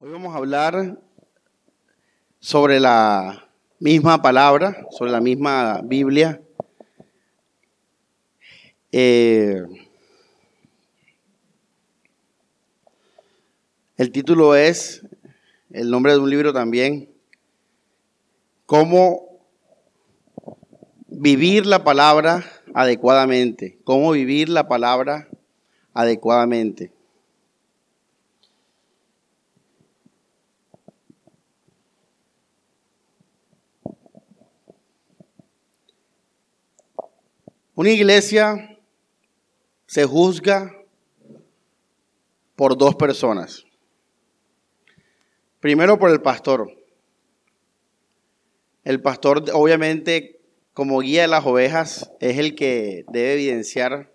[0.00, 0.96] Hoy vamos a hablar
[2.38, 3.50] sobre la
[3.80, 6.40] misma palabra, sobre la misma Biblia.
[8.92, 9.60] Eh,
[13.96, 15.04] el título es,
[15.70, 17.10] el nombre de un libro también,
[18.66, 19.40] cómo
[21.08, 25.28] vivir la palabra adecuadamente, cómo vivir la palabra
[25.92, 26.92] adecuadamente.
[37.78, 38.76] Una iglesia
[39.86, 40.76] se juzga
[42.56, 43.66] por dos personas.
[45.60, 46.76] Primero por el pastor.
[48.82, 50.40] El pastor, obviamente,
[50.74, 54.12] como guía de las ovejas, es el que debe evidenciar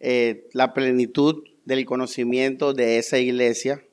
[0.00, 3.86] eh, la plenitud del conocimiento de esa iglesia.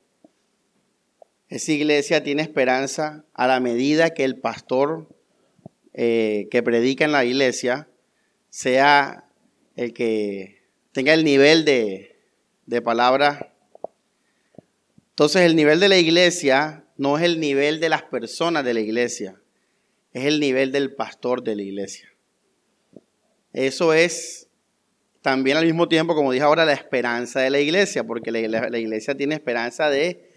[1.48, 5.06] Esa iglesia tiene esperanza a la medida que el pastor
[5.92, 7.88] eh, que predica en la iglesia
[8.54, 9.24] sea
[9.74, 12.20] el que tenga el nivel de,
[12.66, 13.52] de palabra.
[15.10, 18.78] Entonces el nivel de la iglesia no es el nivel de las personas de la
[18.78, 19.34] iglesia,
[20.12, 22.12] es el nivel del pastor de la iglesia.
[23.52, 24.46] Eso es
[25.20, 28.78] también al mismo tiempo, como dije ahora, la esperanza de la iglesia, porque la, la
[28.78, 30.30] iglesia tiene esperanza de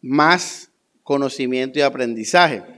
[0.00, 0.70] más
[1.02, 2.77] conocimiento y aprendizaje.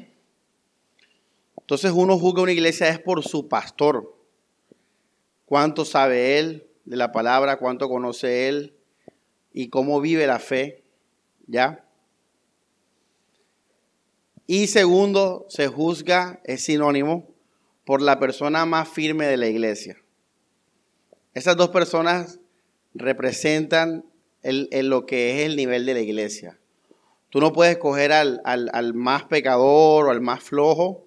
[1.70, 4.12] Entonces uno juzga una iglesia es por su pastor.
[5.44, 8.74] Cuánto sabe él de la palabra, cuánto conoce él
[9.52, 10.82] y cómo vive la fe,
[11.46, 11.84] ¿ya?
[14.48, 17.28] Y segundo, se juzga, es sinónimo,
[17.84, 19.96] por la persona más firme de la iglesia.
[21.34, 22.40] Esas dos personas
[22.94, 24.04] representan
[24.42, 26.58] lo que es el nivel de la iglesia.
[27.28, 31.06] Tú no puedes coger al, al más pecador o al más flojo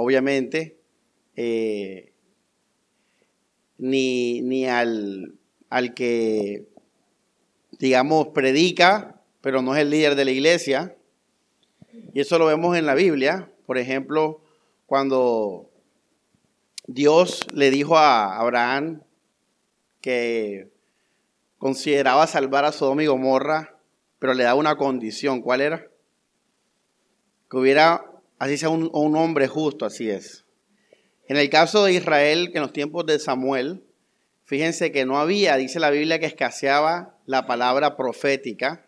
[0.00, 0.76] obviamente,
[1.36, 2.12] eh,
[3.78, 5.34] ni, ni al,
[5.68, 6.66] al que,
[7.78, 10.96] digamos, predica, pero no es el líder de la iglesia.
[12.12, 13.50] Y eso lo vemos en la Biblia.
[13.66, 14.42] Por ejemplo,
[14.86, 15.70] cuando
[16.86, 19.02] Dios le dijo a Abraham
[20.00, 20.68] que
[21.58, 23.76] consideraba salvar a Sodoma y Gomorra,
[24.18, 25.40] pero le daba una condición.
[25.40, 25.86] ¿Cuál era?
[27.50, 28.09] Que hubiera
[28.40, 30.44] así sea un, hombre justo, así es.
[31.28, 33.84] En el caso de Israel, que en los tiempos de Samuel,
[34.44, 38.86] fíjense que no había, dice la Biblia, que escaseaba la palabra profética,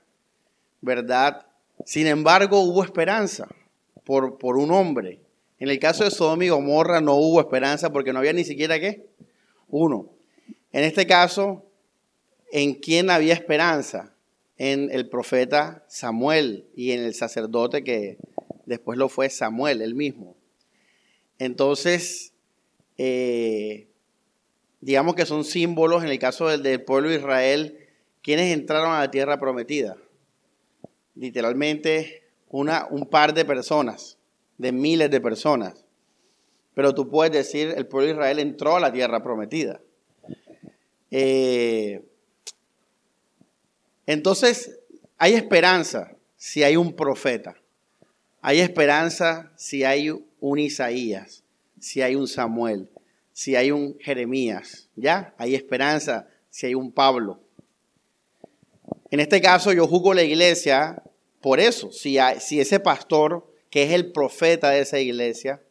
[0.80, 1.46] ¿verdad?
[1.84, 3.46] Sin embargo, hubo esperanza
[4.04, 5.20] por, por un hombre.
[5.58, 8.80] En el caso de Sodoma y Gomorra no hubo esperanza porque no había ni siquiera
[8.80, 9.06] qué?
[9.68, 10.08] Uno.
[10.72, 11.66] En este caso,
[12.50, 14.14] ¿en quién había esperanza?
[14.56, 18.16] En el profeta Samuel y en el sacerdote que
[18.66, 20.36] después lo fue Samuel, el mismo.
[21.38, 22.32] Entonces,
[22.98, 23.88] eh,
[24.80, 27.78] digamos que son símbolos, en el caso del, pueblo de Israel,
[28.22, 29.96] quienes entraron a la tierra prometida.
[31.14, 34.18] Literalmente, una, un par de personas,
[34.58, 35.84] de miles de personas.
[36.74, 39.80] Pero tú puedes decir, el pueblo de Israel entró a la tierra prometida.
[41.10, 42.04] Eh,
[44.06, 44.80] entonces,
[45.18, 47.61] hay esperanza si hay un profeta.
[48.42, 50.10] Hay esperanza si hay
[50.40, 51.44] un Isaías,
[51.78, 52.90] si hay un Samuel,
[53.32, 55.32] si hay un Jeremías, ¿ya?
[55.38, 57.40] Hay esperanza si hay un Pablo.
[59.12, 61.02] En este caso yo juzgo la iglesia
[61.40, 65.62] por eso, si, ese pastor, que es el profeta de esa iglesia,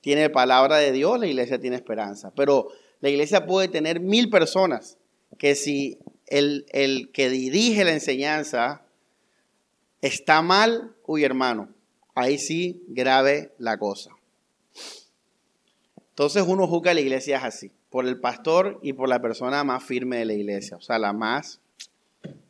[0.00, 2.32] tiene palabra de Dios, la iglesia tiene esperanza.
[2.34, 2.68] Pero
[3.00, 4.98] la iglesia puede tener mil personas
[5.38, 8.82] que si el, el que dirige la enseñanza
[10.00, 11.75] está mal, uy hermano,
[12.16, 14.10] ahí sí grave la cosa.
[16.08, 19.84] Entonces uno juzga a la iglesia así, por el pastor y por la persona más
[19.84, 21.60] firme de la iglesia, o sea, la más,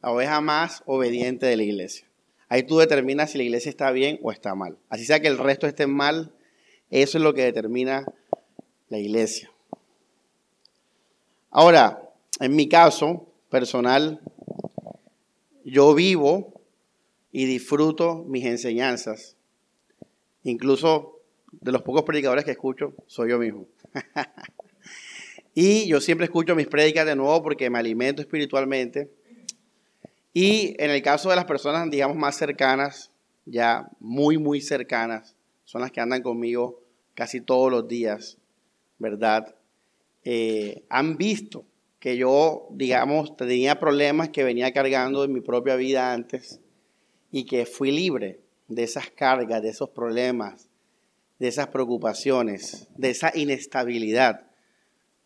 [0.03, 2.06] la oveja más obediente de la iglesia.
[2.49, 4.78] Ahí tú determinas si la iglesia está bien o está mal.
[4.89, 6.33] Así sea que el resto esté mal,
[6.91, 8.07] eso es lo que determina
[8.89, 9.51] la iglesia.
[11.51, 12.09] Ahora,
[12.39, 14.21] en mi caso personal,
[15.65, 16.60] yo vivo
[17.33, 19.35] y disfruto mis enseñanzas
[20.47, 23.66] Incluso de los pocos predicadores que escucho, soy yo mismo.
[25.54, 29.10] y yo siempre escucho mis prédicas de nuevo porque me alimento espiritualmente.
[30.33, 33.10] Y en el caso de las personas, digamos, más cercanas,
[33.45, 35.34] ya muy, muy cercanas,
[35.65, 36.81] son las que andan conmigo
[37.15, 38.39] casi todos los días,
[39.01, 39.57] ¿verdad?
[40.22, 41.65] Eh, han visto
[41.99, 46.60] que yo, digamos, tenía problemas que venía cargando en mi propia vida antes
[47.33, 50.68] y que fui libre de esas cargas, de esos problemas,
[51.39, 54.47] de esas preocupaciones, de esa inestabilidad.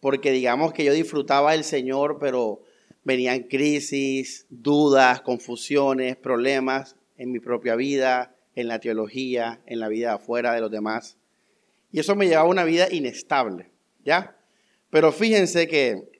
[0.01, 2.63] Porque digamos que yo disfrutaba del Señor, pero
[3.05, 10.15] venían crisis, dudas, confusiones, problemas en mi propia vida, en la teología, en la vida
[10.15, 11.17] afuera de los demás.
[11.93, 13.71] Y eso me llevaba a una vida inestable,
[14.05, 14.37] ¿ya?
[14.91, 16.11] Pero fíjense que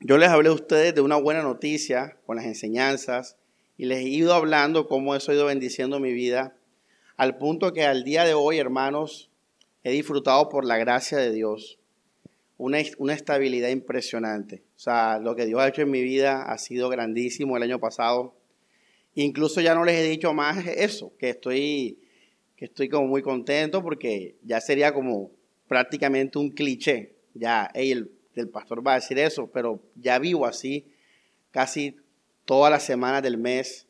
[0.00, 3.36] yo les hablé a ustedes de una buena noticia con las enseñanzas
[3.76, 6.56] y les he ido hablando cómo eso ha ido bendiciendo mi vida,
[7.16, 9.30] al punto que al día de hoy, hermanos,
[9.82, 11.78] he disfrutado por la gracia de Dios
[12.58, 14.62] una, una estabilidad impresionante.
[14.76, 17.78] O sea, lo que Dios ha hecho en mi vida ha sido grandísimo el año
[17.78, 18.34] pasado.
[19.14, 21.98] Incluso ya no les he dicho más eso, que estoy,
[22.56, 25.30] que estoy como muy contento porque ya sería como
[25.68, 27.14] prácticamente un cliché.
[27.34, 30.86] Ya, el, el pastor va a decir eso, pero ya vivo así
[31.50, 31.96] casi
[32.44, 33.86] todas las semanas del mes.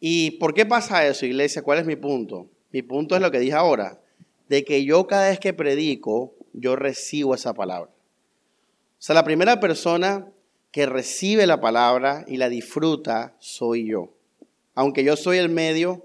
[0.00, 1.62] ¿Y por qué pasa eso, iglesia?
[1.62, 2.48] ¿Cuál es mi punto?
[2.72, 4.00] Mi punto es lo que dije ahora,
[4.48, 7.90] de que yo cada vez que predico, yo recibo esa palabra.
[7.90, 10.26] O sea, la primera persona
[10.70, 14.14] que recibe la palabra y la disfruta soy yo
[14.74, 16.04] aunque yo soy el medio,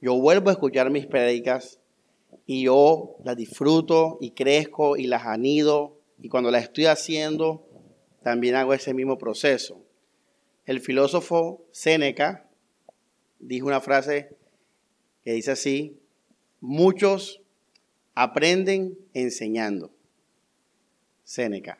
[0.00, 1.80] yo vuelvo a escuchar mis prédicas
[2.46, 7.66] y yo las disfruto y crezco y las anido y cuando las estoy haciendo
[8.22, 9.80] también hago ese mismo proceso.
[10.66, 12.48] El filósofo Séneca
[13.38, 14.30] dijo una frase
[15.22, 15.98] que dice así,
[16.60, 17.42] muchos
[18.14, 19.90] aprenden enseñando.
[21.24, 21.78] Séneca.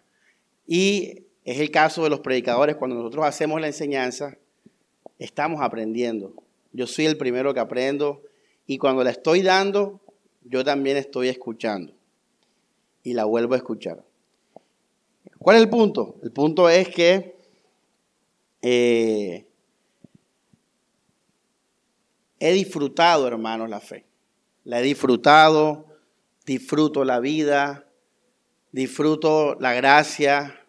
[0.66, 4.36] Y es el caso de los predicadores, cuando nosotros hacemos la enseñanza,
[5.18, 6.34] estamos aprendiendo.
[6.72, 8.22] Yo soy el primero que aprendo
[8.66, 10.00] y cuando la estoy dando,
[10.44, 11.92] yo también estoy escuchando
[13.02, 14.02] y la vuelvo a escuchar.
[15.38, 16.16] ¿Cuál es el punto?
[16.22, 17.36] El punto es que
[18.64, 19.46] eh,
[22.40, 24.06] he disfrutado, hermanos, la fe.
[24.64, 25.86] La he disfrutado,
[26.46, 27.86] disfruto la vida,
[28.72, 30.60] disfruto la gracia.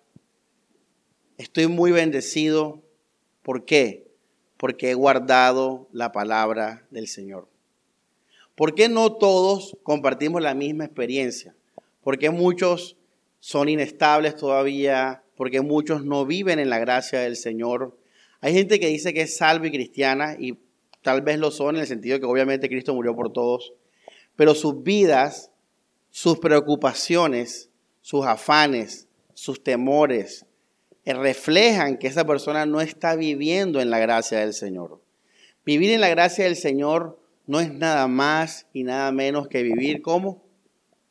[1.37, 2.83] Estoy muy bendecido.
[3.41, 4.05] ¿Por qué?
[4.57, 7.47] porque he guardado la palabra del Señor.
[8.55, 11.55] ¿Por qué no todos compartimos la misma experiencia?
[12.01, 12.95] Porque muchos
[13.45, 17.95] son inestables todavía, porque muchos no viven en la gracia del Señor.
[18.41, 20.57] Hay gente que dice que es salva y cristiana y
[21.03, 23.73] tal vez lo son en el sentido de que obviamente Cristo murió por todos,
[24.35, 25.51] pero sus vidas,
[26.09, 27.69] sus preocupaciones,
[28.01, 30.47] sus afanes, sus temores,
[31.05, 35.03] reflejan que esa persona no está viviendo en la gracia del Señor.
[35.63, 40.01] Vivir en la gracia del Señor no es nada más y nada menos que vivir
[40.01, 40.43] como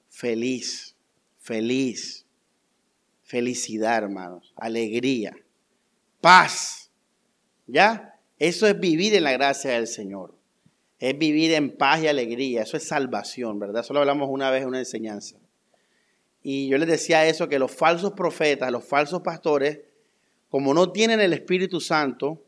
[0.08, 0.96] feliz,
[1.38, 2.23] feliz,
[3.34, 5.36] felicidad, hermanos, alegría,
[6.20, 6.92] paz.
[7.66, 8.16] ¿Ya?
[8.38, 10.36] Eso es vivir en la gracia del Señor.
[11.00, 12.62] Es vivir en paz y alegría.
[12.62, 13.82] Eso es salvación, ¿verdad?
[13.82, 15.36] Eso lo hablamos una vez en una enseñanza.
[16.44, 19.80] Y yo les decía eso, que los falsos profetas, los falsos pastores,
[20.48, 22.40] como no tienen el Espíritu Santo,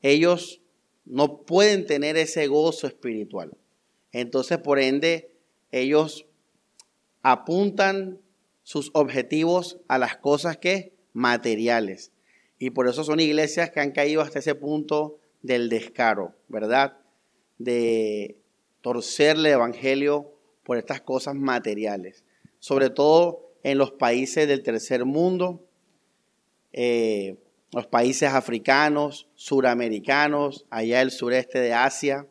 [0.00, 0.62] ellos
[1.04, 3.54] no pueden tener ese gozo espiritual.
[4.12, 5.30] Entonces, por ende,
[5.72, 6.24] ellos
[7.20, 8.22] apuntan
[8.66, 12.10] sus objetivos a las cosas que materiales.
[12.58, 16.96] Y por eso son iglesias que han caído hasta ese punto del descaro, ¿verdad?
[17.58, 18.38] De
[18.80, 20.32] torcerle el evangelio
[20.64, 22.24] por estas cosas materiales
[22.66, 25.64] sobre todo en los países del tercer mundo,
[26.72, 27.36] eh,
[27.72, 32.26] los países africanos, suramericanos, allá el sureste de Asia,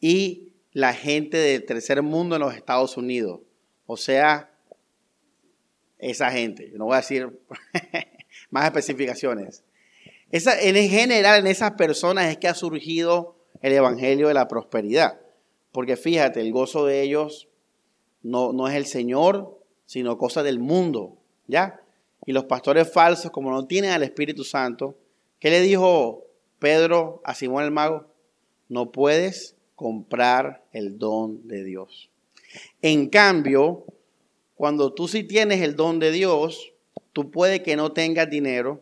[0.00, 3.40] y la gente del tercer mundo en los Estados Unidos.
[3.86, 4.55] O sea,
[5.98, 7.40] esa gente, no voy a decir
[8.50, 9.64] más especificaciones.
[10.30, 15.20] Esa, en general, en esas personas es que ha surgido el Evangelio de la Prosperidad.
[15.72, 17.48] Porque fíjate, el gozo de ellos
[18.22, 21.80] no, es el Señor, sino cosa del mundo, ¿ya?
[22.24, 24.96] Y los pastores falsos, como no tienen al Espíritu Santo,
[25.38, 26.24] ¿qué le dijo
[26.58, 28.06] Pedro a Simón el mago?
[28.68, 32.10] No puedes comprar el don de Dios.
[32.82, 33.84] En cambio,
[34.56, 36.72] cuando tú sí tienes el don de Dios,
[37.12, 38.80] tú puede que no tengas dinero,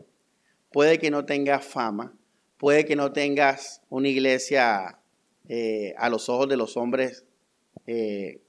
[0.70, 2.14] puede que no tengas fama,
[2.58, 5.00] puede que no tengas una iglesia
[5.48, 7.24] eh, a los ojos de los hombres
[7.86, 8.40] eh,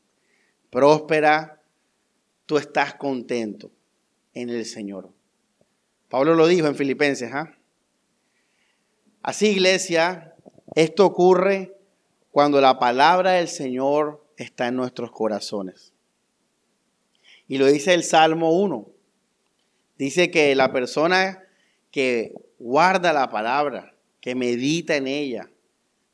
[0.70, 1.64] próspera,
[2.46, 3.72] tú estás contento
[4.36, 5.10] en el Señor.
[6.10, 7.32] Pablo lo dijo en Filipenses.
[7.34, 7.58] ¿ah?
[9.24, 10.36] Así, iglesia,
[10.76, 11.76] esto ocurre
[12.30, 15.95] cuando la palabra del Señor está en nuestros corazones.
[17.48, 18.88] Y lo dice el Salmo 1.
[19.98, 21.44] Dice que la persona
[21.92, 25.50] que guarda la palabra, que medita en ella,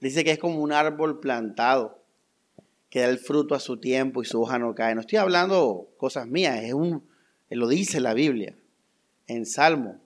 [0.01, 1.99] Dice que es como un árbol plantado,
[2.89, 4.95] que da el fruto a su tiempo y su hoja no cae.
[4.95, 7.07] No estoy hablando cosas mías, es un,
[7.49, 8.57] lo dice la Biblia,
[9.27, 10.01] en Salmo.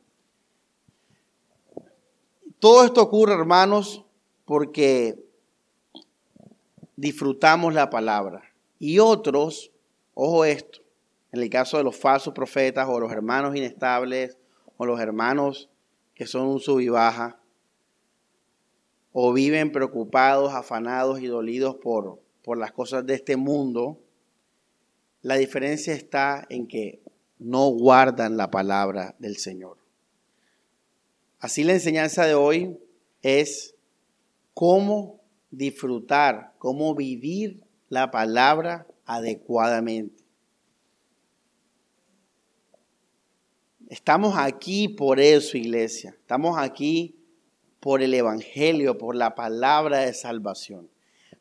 [2.60, 4.04] Todo esto ocurre, hermanos,
[4.44, 5.18] porque
[6.98, 8.44] disfrutamos la palabra.
[8.78, 9.72] Y otros,
[10.14, 10.82] ojo esto,
[11.36, 14.38] en el caso de los falsos profetas o los hermanos inestables
[14.78, 15.70] o los hermanos
[16.14, 17.40] que son un sub y baja,
[19.12, 24.02] o viven preocupados, afanados y dolidos por, por las cosas de este mundo,
[25.22, 27.02] la diferencia está en que
[27.40, 29.78] no guardan la palabra del Señor.
[31.40, 32.78] Así la enseñanza de hoy
[33.22, 33.76] es
[34.54, 40.25] cómo disfrutar, cómo vivir la palabra adecuadamente.
[43.90, 46.12] Estamos aquí por eso, iglesia.
[46.12, 47.16] Estamos aquí
[47.80, 50.90] por el Evangelio, por la palabra de salvación.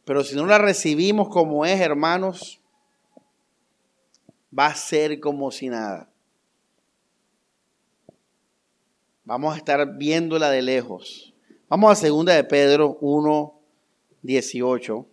[0.05, 2.61] Pero si no la recibimos como es, hermanos,
[4.57, 6.11] va a ser como si nada.
[9.25, 11.33] Vamos a estar viéndola de lejos.
[11.71, 13.59] Vamos a segunda de Pedro 1,
[14.21, 15.07] 18.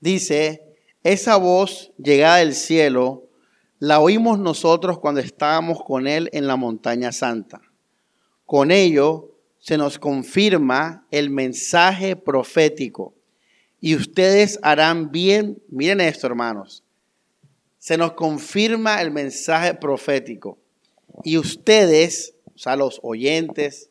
[0.00, 0.62] Dice,
[1.02, 3.28] esa voz llegada del cielo
[3.78, 7.62] la oímos nosotros cuando estábamos con Él en la montaña santa.
[8.44, 13.14] Con ello se nos confirma el mensaje profético.
[13.80, 16.82] Y ustedes harán bien, miren esto hermanos,
[17.78, 20.58] se nos confirma el mensaje profético.
[21.24, 23.88] Y ustedes, o sea, los oyentes,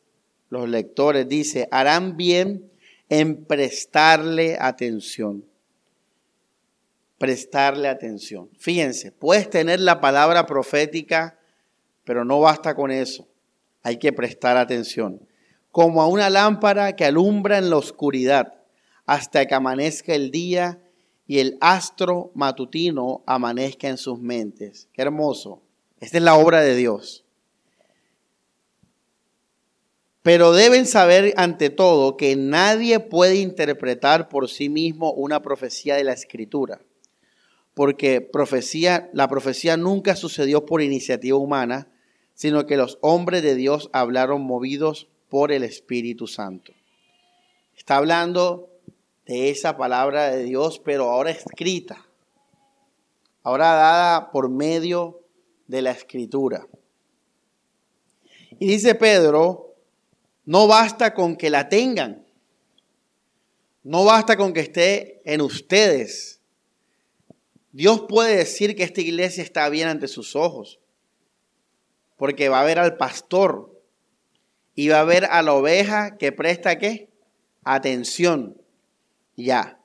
[0.52, 2.70] los lectores, dice, harán bien
[3.10, 5.49] en prestarle atención
[7.20, 8.50] prestarle atención.
[8.58, 11.38] Fíjense, puedes tener la palabra profética,
[12.06, 13.28] pero no basta con eso.
[13.84, 15.22] Hay que prestar atención.
[15.72, 18.56] Como a una lámpara que alumbra en la oscuridad
[19.06, 20.80] hasta que amanezca el día
[21.28, 24.88] y el astro matutino amanezca en sus mentes.
[24.94, 25.62] Qué hermoso.
[26.00, 27.26] Esta es la obra de Dios.
[30.24, 36.04] Pero deben saber ante todo que nadie puede interpretar por sí mismo una profecía de
[36.04, 36.80] la escritura
[37.80, 41.88] porque profecía, la profecía nunca sucedió por iniciativa humana,
[42.34, 46.74] sino que los hombres de Dios hablaron movidos por el Espíritu Santo.
[47.78, 48.70] Está hablando
[49.26, 52.06] de esa palabra de Dios, pero ahora escrita,
[53.44, 55.22] ahora dada por medio
[55.68, 56.68] de la escritura.
[58.60, 59.74] Y dice Pedro,
[60.44, 62.28] no basta con que la tengan,
[63.84, 66.39] no basta con que esté en ustedes
[67.72, 70.80] Dios puede decir que esta iglesia está bien ante sus ojos,
[72.18, 73.80] porque va a ver al pastor
[74.76, 77.10] y va a ver a la oveja que presta qué?
[77.64, 78.60] Atención.
[79.36, 79.80] Ya.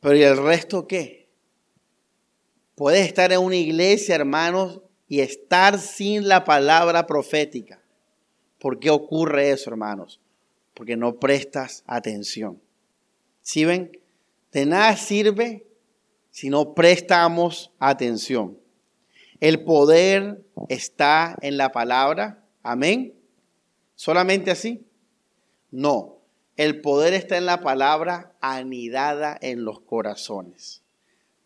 [0.00, 1.28] Pero ¿y el resto qué?
[2.74, 7.80] Puedes estar en una iglesia, hermanos, y estar sin la palabra profética.
[8.58, 10.20] ¿Por qué ocurre eso, hermanos?
[10.74, 12.60] Porque no prestas atención.
[13.40, 13.98] ¿Sí ven?
[14.52, 15.66] De nada sirve
[16.36, 18.58] si no prestamos atención.
[19.40, 22.44] El poder está en la palabra.
[22.62, 23.14] Amén.
[23.94, 24.84] ¿Solamente así?
[25.70, 26.18] No.
[26.58, 30.82] El poder está en la palabra anidada en los corazones.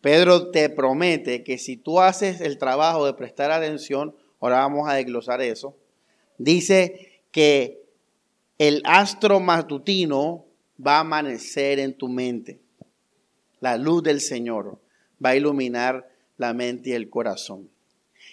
[0.01, 4.95] Pedro te promete que si tú haces el trabajo de prestar atención, ahora vamos a
[4.95, 5.73] desglosar eso,
[6.37, 7.81] dice que
[8.57, 10.47] el astro matutino
[10.85, 12.59] va a amanecer en tu mente
[13.61, 14.80] la luz del Señor
[15.23, 17.69] va a iluminar la mente y el corazón.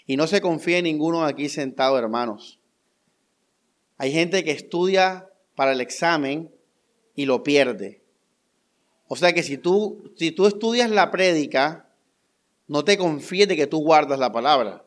[0.07, 2.59] Y no se confíe en ninguno aquí sentado, hermanos.
[3.99, 6.51] Hay gente que estudia para el examen
[7.15, 8.01] y lo pierde.
[9.09, 11.89] O sea que si tú, si tú estudias la prédica,
[12.69, 14.85] no te confíes de que tú guardas la palabra.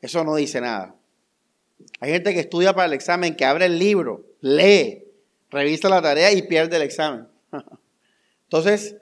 [0.00, 0.94] Eso no dice nada.
[2.00, 5.04] Hay gente que estudia para el examen, que abre el libro, lee,
[5.50, 7.28] revisa la tarea y pierde el examen.
[8.44, 8.96] Entonces,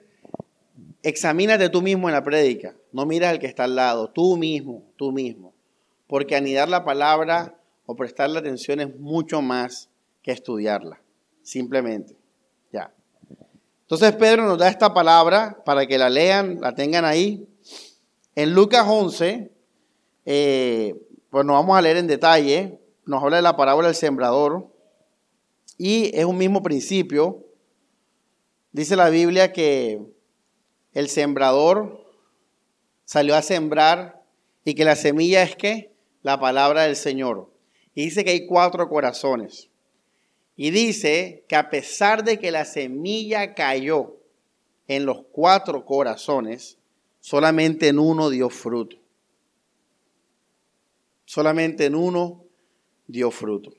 [1.01, 4.83] Examínate tú mismo en la prédica, no miras al que está al lado, tú mismo,
[4.97, 5.53] tú mismo.
[6.07, 9.89] Porque anidar la palabra o prestarle atención es mucho más
[10.21, 11.01] que estudiarla,
[11.41, 12.17] simplemente.
[12.71, 12.91] Ya.
[13.81, 17.47] Entonces Pedro nos da esta palabra para que la lean, la tengan ahí.
[18.35, 19.51] En Lucas 11,
[20.25, 20.95] eh,
[21.29, 24.67] pues nos vamos a leer en detalle, nos habla de la parábola del sembrador
[25.77, 27.45] y es un mismo principio.
[28.71, 30.01] Dice la Biblia que
[30.93, 32.05] el sembrador
[33.05, 34.23] salió a sembrar
[34.65, 35.91] y que la semilla es qué?
[36.21, 37.49] La palabra del Señor.
[37.95, 39.69] Y dice que hay cuatro corazones.
[40.55, 44.17] Y dice que a pesar de que la semilla cayó
[44.87, 46.77] en los cuatro corazones,
[47.19, 48.97] solamente en uno dio fruto.
[51.25, 52.43] Solamente en uno
[53.07, 53.71] dio fruto.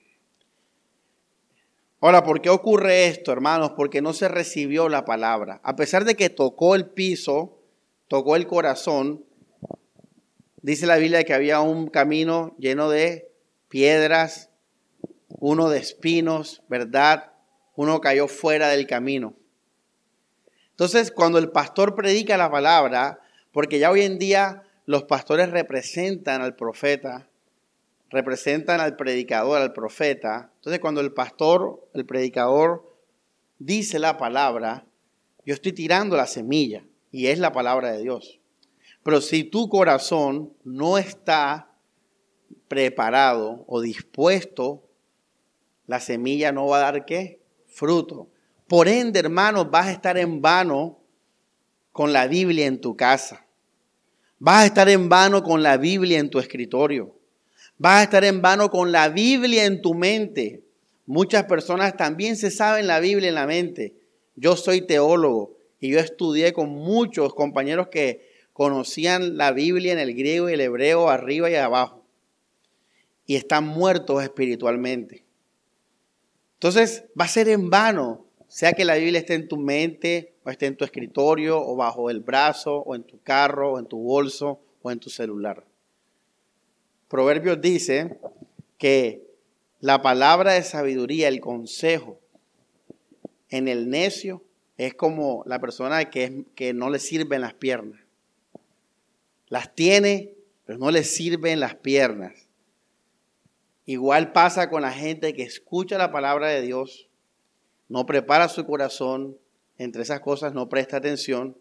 [2.02, 3.72] Ahora, ¿por qué ocurre esto, hermanos?
[3.76, 5.60] Porque no se recibió la palabra.
[5.62, 7.58] A pesar de que tocó el piso,
[8.08, 9.24] tocó el corazón,
[10.62, 13.30] dice la Biblia que había un camino lleno de
[13.68, 14.48] piedras,
[15.28, 17.32] uno de espinos, ¿verdad?
[17.76, 19.34] Uno cayó fuera del camino.
[20.70, 23.20] Entonces, cuando el pastor predica la palabra,
[23.52, 27.29] porque ya hoy en día los pastores representan al profeta,
[28.10, 30.50] representan al predicador, al profeta.
[30.56, 32.96] Entonces cuando el pastor, el predicador,
[33.58, 34.84] dice la palabra,
[35.46, 38.40] yo estoy tirando la semilla y es la palabra de Dios.
[39.02, 41.70] Pero si tu corazón no está
[42.68, 44.84] preparado o dispuesto,
[45.86, 47.40] la semilla no va a dar qué?
[47.66, 48.28] Fruto.
[48.68, 50.98] Por ende, hermanos, vas a estar en vano
[51.92, 53.46] con la Biblia en tu casa.
[54.38, 57.19] Vas a estar en vano con la Biblia en tu escritorio.
[57.80, 60.62] Vas a estar en vano con la Biblia en tu mente.
[61.06, 63.94] Muchas personas también se saben la Biblia en la mente.
[64.36, 70.14] Yo soy teólogo y yo estudié con muchos compañeros que conocían la Biblia en el
[70.14, 72.04] griego y el hebreo arriba y abajo.
[73.24, 75.24] Y están muertos espiritualmente.
[76.56, 80.50] Entonces va a ser en vano, sea que la Biblia esté en tu mente, o
[80.50, 83.96] esté en tu escritorio, o bajo el brazo, o en tu carro, o en tu
[83.96, 85.69] bolso, o en tu celular.
[87.10, 88.20] Proverbios dice
[88.78, 89.26] que
[89.80, 92.20] la palabra de sabiduría, el consejo
[93.48, 94.44] en el necio
[94.78, 98.00] es como la persona que, que no le sirven las piernas.
[99.48, 102.46] Las tiene, pero no le sirven las piernas.
[103.86, 107.08] Igual pasa con la gente que escucha la palabra de Dios,
[107.88, 109.36] no prepara su corazón,
[109.78, 111.56] entre esas cosas no presta atención,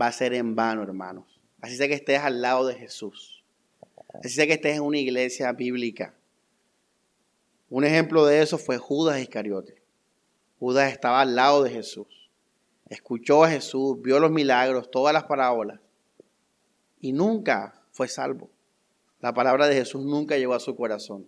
[0.00, 1.38] va a ser en vano, hermanos.
[1.60, 3.39] Así sea que estés al lado de Jesús.
[4.14, 6.14] Así sea que estés en una iglesia bíblica.
[7.68, 9.80] Un ejemplo de eso fue Judas Iscariote.
[10.58, 12.30] Judas estaba al lado de Jesús.
[12.88, 15.80] Escuchó a Jesús, vio los milagros, todas las parábolas.
[17.00, 18.50] Y nunca fue salvo.
[19.20, 21.26] La palabra de Jesús nunca llegó a su corazón.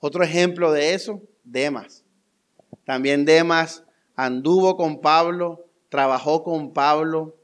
[0.00, 2.04] Otro ejemplo de eso, Demas.
[2.84, 3.84] También Demas
[4.16, 7.36] anduvo con Pablo, trabajó con Pablo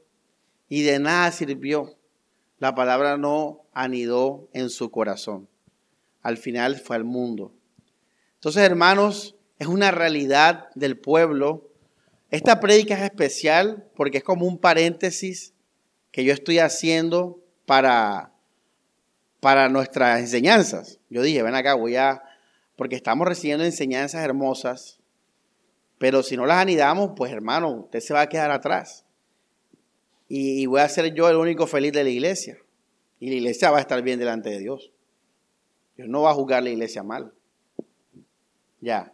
[0.67, 1.95] y de nada sirvió.
[2.61, 5.49] La palabra no anidó en su corazón.
[6.21, 7.55] Al final fue al mundo.
[8.35, 11.71] Entonces, hermanos, es una realidad del pueblo.
[12.29, 15.55] Esta prédica es especial porque es como un paréntesis
[16.11, 18.31] que yo estoy haciendo para,
[19.39, 20.99] para nuestras enseñanzas.
[21.09, 22.21] Yo dije, ven acá, voy a,
[22.75, 24.99] porque estamos recibiendo enseñanzas hermosas,
[25.97, 29.03] pero si no las anidamos, pues hermano, usted se va a quedar atrás.
[30.33, 32.57] Y, voy a ser yo el único feliz de la iglesia.
[33.19, 34.93] Y la iglesia va a estar bien delante de Dios.
[35.97, 37.33] Dios no va a juzgar la iglesia mal.
[38.79, 39.13] Ya.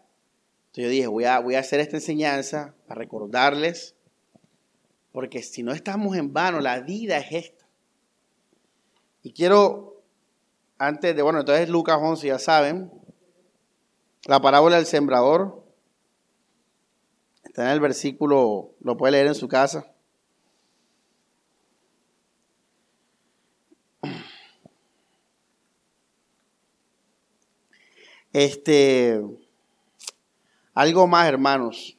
[0.67, 3.95] Entonces yo dije, voy a, voy a hacer esta enseñanza para recordarles,
[5.11, 7.65] porque si no estamos en vano, la vida es esta.
[9.23, 10.03] Y quiero,
[10.77, 12.91] antes de, bueno, entonces Lucas 11, ya saben,
[14.27, 15.65] la parábola del sembrador,
[17.43, 19.91] está en el versículo, lo puede leer en su casa.
[28.37, 29.19] Este,
[30.75, 31.97] algo más, hermanos.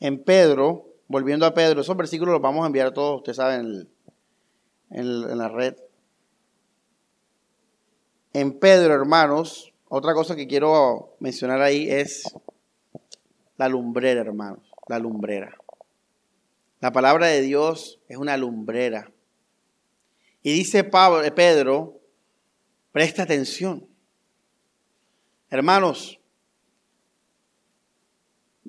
[0.00, 3.88] En Pedro, volviendo a Pedro, esos versículos los vamos a enviar a todos, ustedes saben,
[4.90, 5.76] en, la red.
[8.32, 12.24] En Pedro, hermanos, otra cosa que quiero mencionar ahí es
[13.56, 15.56] la lumbrera, hermanos, la lumbrera.
[16.80, 19.12] La palabra de Dios es una lumbrera.
[20.42, 22.00] Y dice Pablo, Pedro,
[22.90, 23.89] presta atención.
[25.50, 26.20] Hermanos,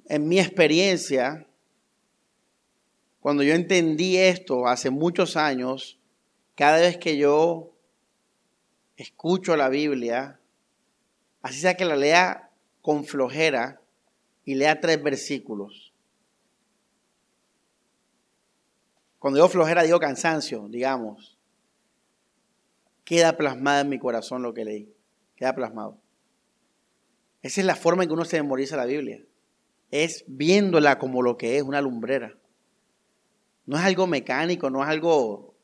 [0.06, 1.46] en mi experiencia,
[3.20, 6.00] cuando yo entendí esto hace muchos años,
[6.56, 7.72] cada vez que yo
[8.98, 10.40] escucho la Biblia,
[11.44, 12.50] así sea que la lea
[12.82, 13.80] con flojera
[14.44, 15.94] y lea tres versículos.
[19.20, 21.38] Cuando digo flojera, digo cansancio, digamos.
[23.06, 24.96] Queda plasmado en mi corazón lo que leí.
[25.36, 26.01] Queda plasmado.
[27.42, 29.24] Esa es la forma en que uno se memoriza la Biblia.
[29.90, 32.38] Es viéndola como lo que es, una lumbrera.
[33.66, 35.56] No es algo mecánico, no es algo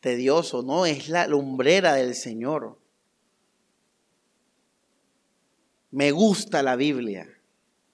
[0.00, 2.78] tedioso, no, es la lumbrera del Señor.
[5.90, 7.28] Me gusta la Biblia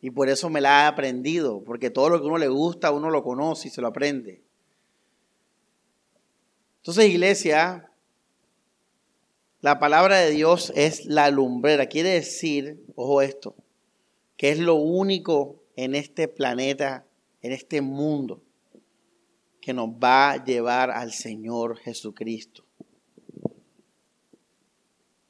[0.00, 3.10] y por eso me la he aprendido, porque todo lo que uno le gusta, uno
[3.10, 4.42] lo conoce y se lo aprende.
[6.78, 7.87] Entonces, iglesia,
[9.60, 11.86] la palabra de Dios es la lumbrera.
[11.86, 13.56] Quiere decir, ojo esto,
[14.36, 17.06] que es lo único en este planeta,
[17.42, 18.42] en este mundo,
[19.60, 22.64] que nos va a llevar al Señor Jesucristo.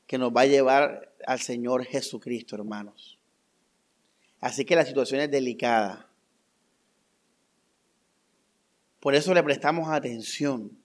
[0.07, 3.19] Que nos va a llevar al Señor Jesucristo, hermanos.
[4.41, 6.09] Así que la situación es delicada.
[9.01, 10.79] Por eso le prestamos atención.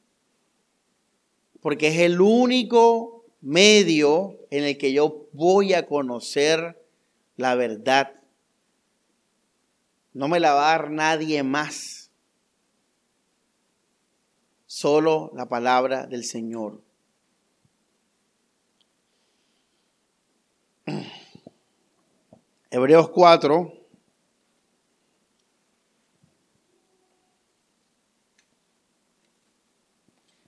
[1.61, 3.12] Porque es el único
[3.43, 6.81] medio en el que yo voy a conocer
[7.35, 8.13] la verdad.
[10.13, 12.09] No me la va a dar nadie más.
[14.65, 16.81] Solo la palabra del Señor.
[22.71, 23.73] Hebreos 4.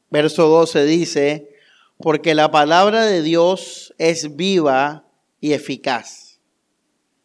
[0.10, 1.55] Verso 12 dice,
[1.98, 5.06] porque la palabra de Dios es viva
[5.40, 6.40] y eficaz.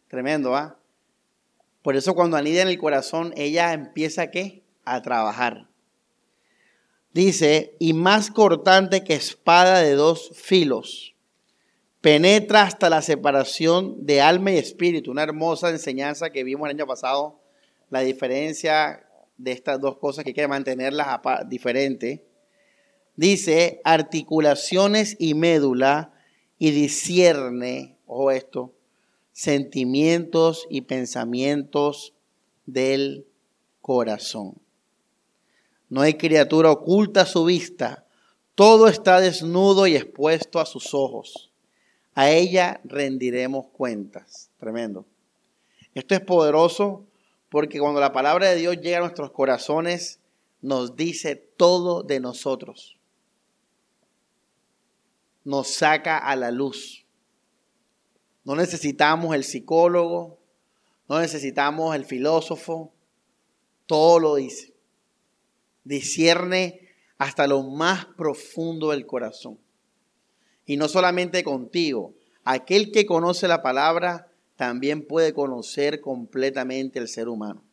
[0.07, 0.77] Tremendo, ¿ah?
[1.81, 4.63] Por eso cuando anida en el corazón, ella empieza ¿qué?
[4.85, 5.67] A trabajar.
[7.13, 11.11] Dice, y más cortante que espada de dos filos
[12.01, 15.11] penetra hasta la separación de alma y espíritu.
[15.11, 17.39] Una hermosa enseñanza que vimos el año pasado,
[17.89, 19.05] la diferencia
[19.37, 21.07] de estas dos cosas que hay que mantenerlas
[21.47, 22.21] diferentes.
[23.15, 26.13] Dice articulaciones y médula
[26.57, 28.73] y discierne, ojo esto,
[29.31, 32.13] sentimientos y pensamientos
[32.65, 33.25] del
[33.81, 34.55] corazón.
[35.89, 38.05] No hay criatura oculta a su vista,
[38.55, 41.51] todo está desnudo y expuesto a sus ojos
[42.13, 44.49] a ella rendiremos cuentas.
[44.59, 45.05] Tremendo.
[45.93, 47.05] Esto es poderoso
[47.49, 50.19] porque cuando la palabra de Dios llega a nuestros corazones,
[50.61, 52.97] nos dice todo de nosotros.
[55.43, 57.05] Nos saca a la luz.
[58.43, 60.39] No necesitamos el psicólogo,
[61.07, 62.93] no necesitamos el filósofo,
[63.85, 64.73] todo lo dice.
[65.83, 69.59] Discierne hasta lo más profundo del corazón.
[70.65, 72.13] Y no solamente contigo.
[72.43, 77.63] Aquel que conoce la palabra también puede conocer completamente el ser humano.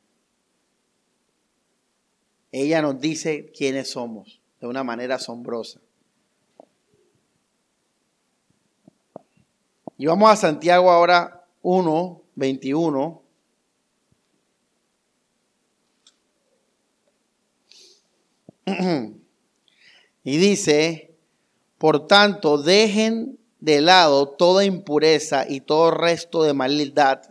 [2.50, 5.81] Ella nos dice quiénes somos de una manera asombrosa.
[10.00, 13.22] Y vamos a Santiago ahora 1, 21.
[20.22, 21.16] y dice,
[21.78, 27.22] por tanto, dejen de lado toda impureza y todo resto de maldad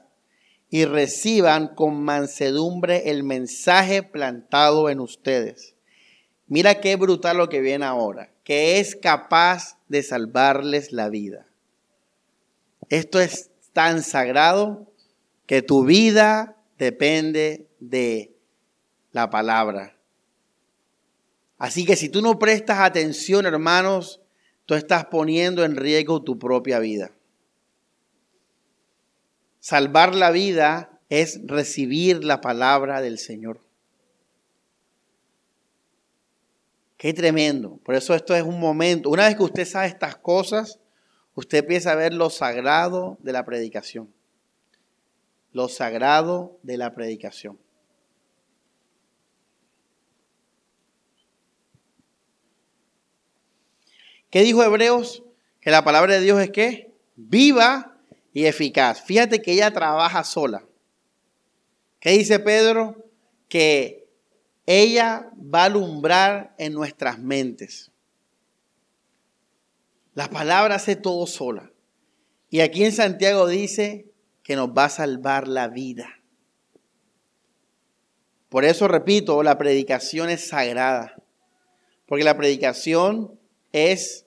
[0.69, 5.75] y reciban con mansedumbre el mensaje plantado en ustedes.
[6.47, 11.46] Mira qué brutal lo que viene ahora, que es capaz de salvarles la vida.
[12.89, 14.91] Esto es tan sagrado
[15.45, 18.35] que tu vida depende de
[19.11, 19.97] la palabra.
[21.57, 24.21] Así que si tú no prestas atención, hermanos,
[24.65, 27.11] tú estás poniendo en riesgo tu propia vida.
[29.59, 33.59] Salvar la vida es recibir la palabra del Señor.
[36.97, 37.77] Qué tremendo.
[37.83, 39.09] Por eso esto es un momento.
[39.09, 40.79] Una vez que usted sabe estas cosas,
[41.37, 44.11] usted empieza a ver lo sagrado de la predicación.
[45.51, 47.59] Lo sagrado de la predicación.
[54.31, 55.23] ¿Qué dijo Hebreos?
[55.61, 57.95] Que la palabra de Dios es que viva
[58.33, 59.03] y eficaz.
[59.03, 60.65] Fíjate que ella trabaja sola.
[61.99, 63.11] ¿Qué dice Pedro?
[63.47, 64.09] Que
[64.65, 67.91] ella va a alumbrar en nuestras mentes.
[70.17, 71.71] La palabra hace todo sola.
[72.49, 74.07] Y aquí en Santiago dice
[74.41, 76.07] que nos va a salvar la vida.
[78.49, 81.21] Por eso repito, la predicación es sagrada.
[82.07, 83.39] Porque la predicación
[83.73, 84.25] es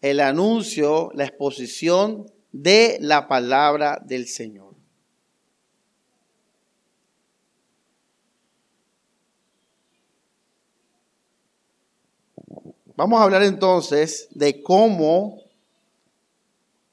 [0.00, 4.63] el anuncio, la exposición de la palabra del Señor.
[12.96, 15.42] Vamos a hablar entonces de cómo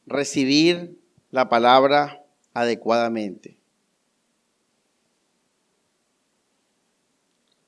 [0.07, 3.59] recibir la palabra adecuadamente.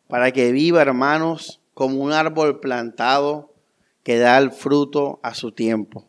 [0.07, 3.53] Para que viva, hermanos, como un árbol plantado
[4.01, 6.07] que da el fruto a su tiempo.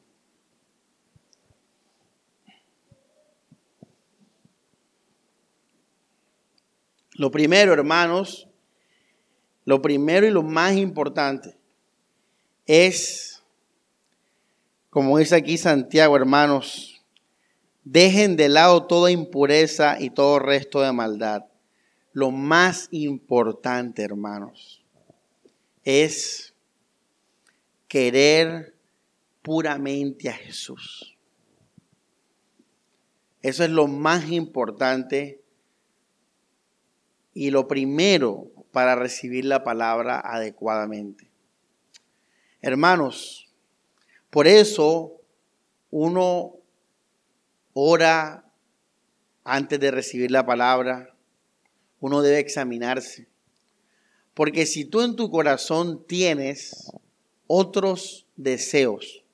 [7.16, 8.48] Lo primero, hermanos,
[9.66, 11.63] lo primero y lo más importante
[12.66, 13.42] es,
[14.90, 17.04] como dice aquí Santiago, hermanos,
[17.84, 21.44] dejen de lado toda impureza y todo resto de maldad.
[22.12, 24.82] Lo más importante, hermanos,
[25.84, 26.54] es
[27.88, 28.74] querer
[29.42, 31.16] puramente a Jesús.
[33.42, 35.42] Eso es lo más importante
[37.34, 41.33] y lo primero para recibir la palabra adecuadamente.
[42.66, 43.46] Hermanos,
[44.30, 45.20] por eso
[45.90, 46.54] uno
[47.74, 48.50] ora
[49.44, 51.14] antes de recibir la palabra,
[52.00, 53.28] uno debe examinarse.
[54.32, 56.90] Porque si tú en tu corazón tienes
[57.46, 59.26] otros deseos,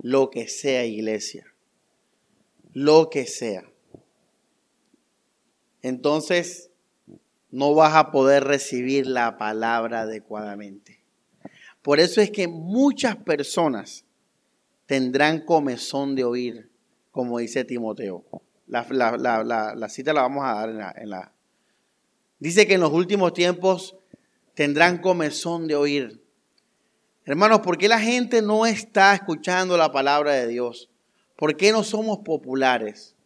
[0.00, 1.52] lo que sea iglesia,
[2.72, 3.70] lo que sea,
[5.82, 6.70] entonces
[7.50, 10.97] no vas a poder recibir la palabra adecuadamente.
[11.88, 14.04] Por eso es que muchas personas
[14.84, 16.70] tendrán comezón de oír,
[17.10, 18.26] como dice Timoteo.
[18.66, 18.84] La,
[19.88, 21.32] cita la vamos a dar en la, en la...
[22.38, 23.96] Dice que en los últimos tiempos
[24.52, 26.22] tendrán comezón de oír.
[27.24, 30.90] Hermanos, ¿por qué la gente no está escuchando la palabra de Dios?
[31.36, 33.16] ¿Por qué no somos populares?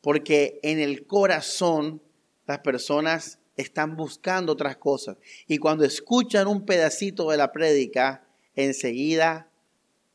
[0.00, 2.02] Porque en el corazón
[2.44, 5.16] las personas están buscando otras cosas.
[5.46, 9.50] Y cuando escuchan un pedacito de la prédica, enseguida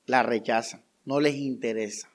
[0.06, 2.10] la rechazan, no les interesa.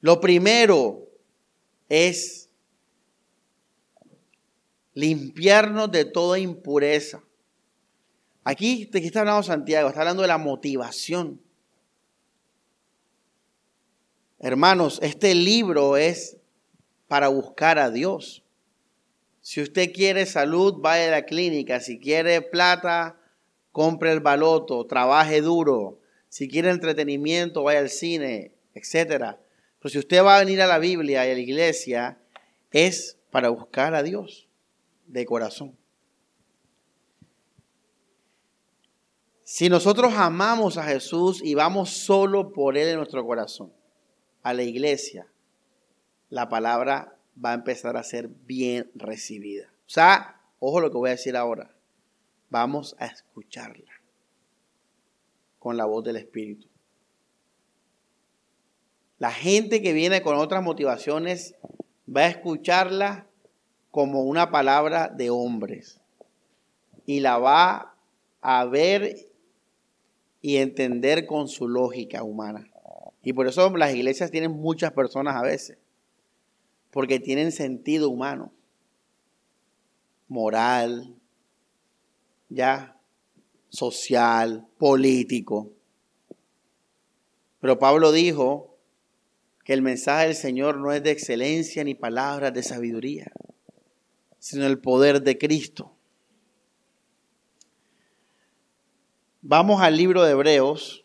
[0.00, 1.08] Lo primero
[1.88, 2.48] es
[4.94, 7.22] limpiarnos de toda impureza.
[8.44, 11.40] Aquí, de está hablando Santiago, está hablando de la motivación.
[14.38, 16.36] Hermanos, este libro es
[17.08, 18.42] para buscar a Dios.
[19.40, 21.80] Si usted quiere salud, vaya a la clínica.
[21.80, 23.20] Si quiere plata,
[23.70, 26.00] compre el baloto, trabaje duro.
[26.28, 29.36] Si quiere entretenimiento, vaya al cine, etc.
[29.78, 32.18] Pero si usted va a venir a la Biblia y a la iglesia,
[32.72, 34.48] es para buscar a Dios
[35.06, 35.76] de corazón.
[39.44, 43.72] Si nosotros amamos a Jesús y vamos solo por Él en nuestro corazón,
[44.42, 45.28] a la iglesia,
[46.28, 49.66] la palabra va a empezar a ser bien recibida.
[49.86, 51.70] O sea, ojo lo que voy a decir ahora.
[52.50, 53.92] Vamos a escucharla
[55.58, 56.68] con la voz del Espíritu.
[59.18, 61.54] La gente que viene con otras motivaciones
[62.14, 63.26] va a escucharla
[63.90, 66.00] como una palabra de hombres
[67.06, 67.94] y la va
[68.42, 69.16] a ver
[70.42, 72.70] y entender con su lógica humana.
[73.22, 75.78] Y por eso las iglesias tienen muchas personas a veces,
[76.96, 78.54] porque tienen sentido humano,
[80.28, 81.14] moral,
[82.48, 82.98] ya,
[83.68, 85.72] social, político.
[87.60, 88.78] Pero Pablo dijo
[89.62, 93.30] que el mensaje del Señor no es de excelencia ni palabras de sabiduría,
[94.38, 95.92] sino el poder de Cristo.
[99.42, 101.04] Vamos al libro de Hebreos,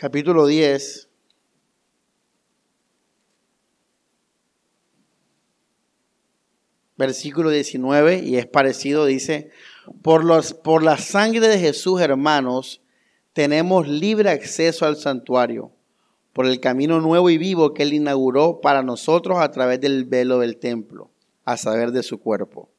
[0.00, 1.10] capítulo 10,
[6.96, 9.50] versículo 19, y es parecido, dice,
[10.00, 12.80] por, los, por la sangre de Jesús, hermanos,
[13.34, 15.70] tenemos libre acceso al santuario,
[16.32, 20.38] por el camino nuevo y vivo que Él inauguró para nosotros a través del velo
[20.38, 21.10] del templo,
[21.44, 22.70] a saber de su cuerpo.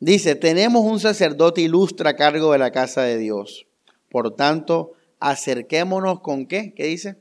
[0.00, 3.68] Dice, tenemos un sacerdote ilustre a cargo de la casa de Dios.
[4.08, 6.74] Por tanto, acerquémonos con qué?
[6.74, 7.16] ¿Qué dice?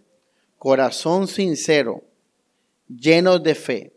[0.58, 2.04] Corazón sincero,
[2.88, 3.94] llenos de fe,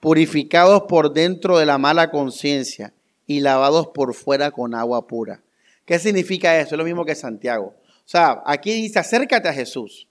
[0.00, 2.94] purificados por dentro de la mala conciencia
[3.26, 5.42] y lavados por fuera con agua pura.
[5.84, 6.74] ¿Qué significa eso?
[6.74, 7.74] Es lo mismo que Santiago.
[7.78, 10.06] O sea, aquí dice, acércate a Jesús,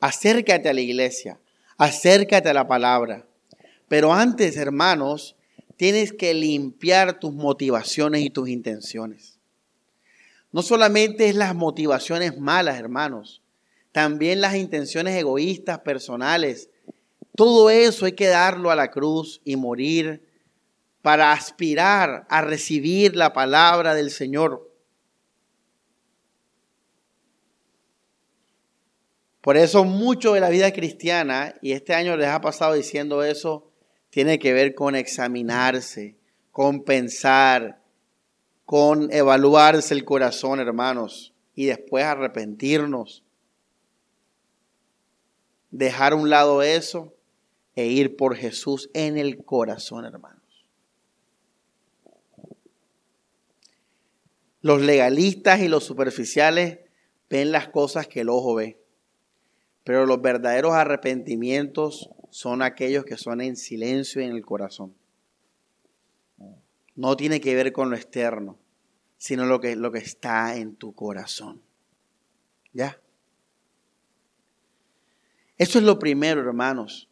[0.00, 1.38] acércate a la iglesia,
[1.76, 3.26] acércate a la palabra.
[3.88, 5.34] Pero antes, hermanos,
[5.76, 9.37] tienes que limpiar tus motivaciones y tus intenciones.
[10.50, 13.42] No solamente es las motivaciones malas, hermanos,
[13.92, 16.70] también las intenciones egoístas, personales.
[17.34, 20.26] Todo eso hay que darlo a la cruz y morir
[21.02, 24.68] para aspirar a recibir la palabra del Señor.
[29.40, 33.70] Por eso mucho de la vida cristiana, y este año les ha pasado diciendo eso,
[34.10, 36.16] tiene que ver con examinarse,
[36.50, 37.80] con pensar,
[38.68, 43.24] con evaluarse el corazón, hermanos, y después arrepentirnos.
[45.70, 47.14] Dejar a un lado eso
[47.74, 50.66] e ir por Jesús en el corazón, hermanos.
[54.60, 56.80] Los legalistas y los superficiales
[57.30, 58.78] ven las cosas que el ojo ve,
[59.82, 64.94] pero los verdaderos arrepentimientos son aquellos que son en silencio en el corazón.
[66.98, 68.58] No tiene que ver con lo externo,
[69.18, 71.62] sino lo que, lo que está en tu corazón.
[72.72, 73.00] ¿Ya?
[75.56, 77.08] Eso es lo primero, hermanos,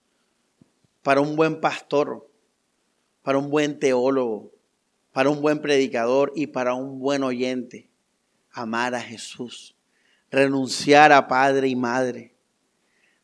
[1.05, 2.29] para un buen pastor,
[3.23, 4.51] para un buen teólogo,
[5.13, 7.89] para un buen predicador y para un buen oyente.
[8.51, 9.77] Amar a Jesús,
[10.33, 12.35] renunciar a padre y madre,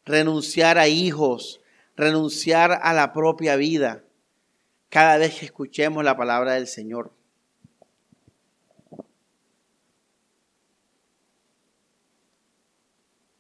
[0.04, 1.60] renunciar a hijos,
[1.96, 4.04] renunciar a la propia vida
[4.92, 7.14] cada vez que escuchemos la palabra del Señor.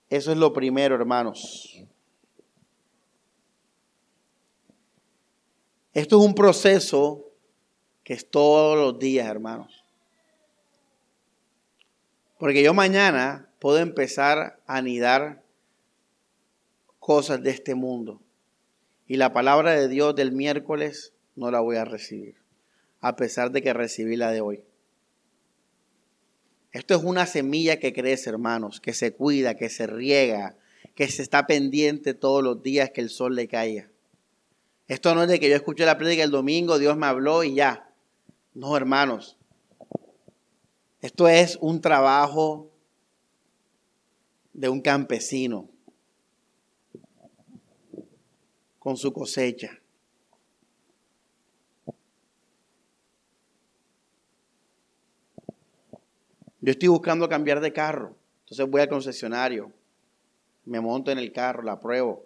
[0.08, 1.84] Eso es lo primero, hermanos.
[5.92, 7.30] Esto es un proceso
[8.02, 9.84] que es todos los días, hermanos.
[12.38, 15.44] Porque yo mañana puedo empezar a anidar
[16.98, 18.22] cosas de este mundo.
[19.06, 22.36] Y la palabra de Dios del miércoles no la voy a recibir,
[23.00, 24.62] a pesar de que recibí la de hoy.
[26.72, 30.56] Esto es una semilla que crece, hermanos, que se cuida, que se riega,
[30.94, 33.90] que se está pendiente todos los días que el sol le caiga.
[34.88, 37.54] Esto no es de que yo escuché la prédica el domingo, Dios me habló y
[37.54, 37.90] ya.
[38.54, 39.36] No, hermanos.
[41.00, 42.70] Esto es un trabajo
[44.52, 45.68] de un campesino
[48.78, 49.81] con su cosecha.
[56.62, 59.72] Yo estoy buscando cambiar de carro, entonces voy al concesionario,
[60.64, 62.24] me monto en el carro, la pruebo.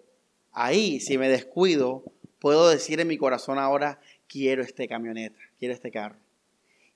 [0.51, 2.03] Ahí, si me descuido,
[2.37, 6.17] puedo decir en mi corazón ahora, quiero este camioneta, quiero este carro.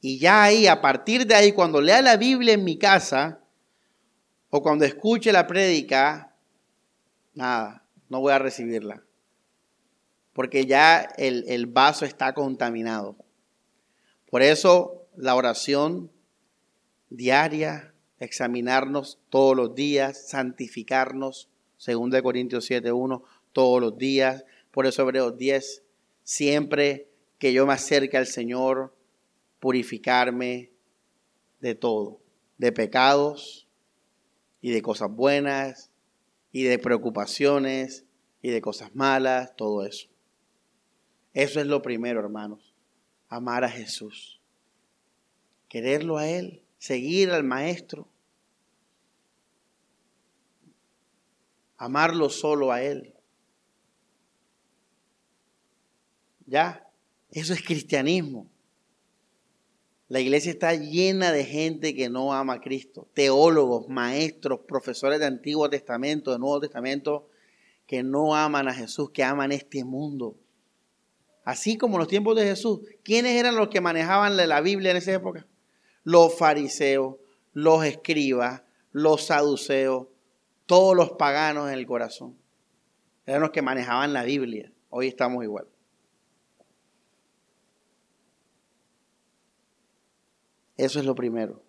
[0.02, 3.40] Y ya ahí, a partir de ahí, cuando lea la Biblia en mi casa,
[4.52, 6.36] o cuando escuche la prédica,
[7.34, 9.02] nada, no voy a recibirla.
[10.34, 13.16] Porque ya el, el vaso está contaminado.
[14.30, 16.12] Por eso la oración
[17.12, 21.50] diaria, examinarnos todos los días, santificarnos,
[21.86, 24.46] 2 Corintios 7.1, todos los días.
[24.72, 25.84] Por eso Hebreos 10,
[26.24, 28.96] siempre que yo me acerque al Señor,
[29.60, 30.72] purificarme
[31.60, 32.22] de todo,
[32.58, 33.68] de pecados
[34.62, 35.92] y de cosas buenas
[36.52, 38.06] y de preocupaciones
[38.42, 40.08] y de cosas malas, todo eso.
[41.34, 42.74] Eso es lo primero, hermanos,
[43.28, 44.40] amar a Jesús,
[45.68, 48.08] quererlo a Él seguir al Maestro,
[51.78, 53.14] amarlo solo a Él.
[56.48, 56.90] Ya,
[57.30, 58.50] eso es cristianismo.
[60.10, 65.28] La iglesia está llena de gente que no ama a Cristo, teólogos, maestros, profesores de
[65.28, 67.30] Antiguo Testamento, de Nuevo Testamento,
[67.86, 70.36] que no aman a Jesús, que aman este mundo.
[71.44, 74.98] Así como en los tiempos de Jesús, ¿quiénes eran los que manejaban la Biblia en
[74.98, 75.46] esa época?
[76.04, 77.16] Los fariseos,
[77.54, 80.08] los escribas, los saduceos,
[80.66, 82.38] todos los paganos en el corazón.
[83.26, 84.72] Eran los que manejaban la Biblia.
[84.90, 85.68] Hoy estamos igual.
[90.78, 91.62] Eso es lo primero.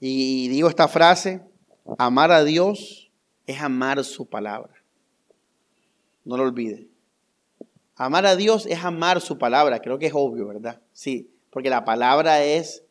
[0.00, 1.42] Y digo esta frase,
[1.98, 3.12] amar a Dios
[3.46, 4.74] es amar su palabra.
[6.24, 6.88] No lo olvide.
[7.96, 9.80] Amar a Dios es amar su palabra.
[9.80, 10.80] Creo que es obvio, ¿verdad?
[10.92, 12.84] Sí, porque la palabra es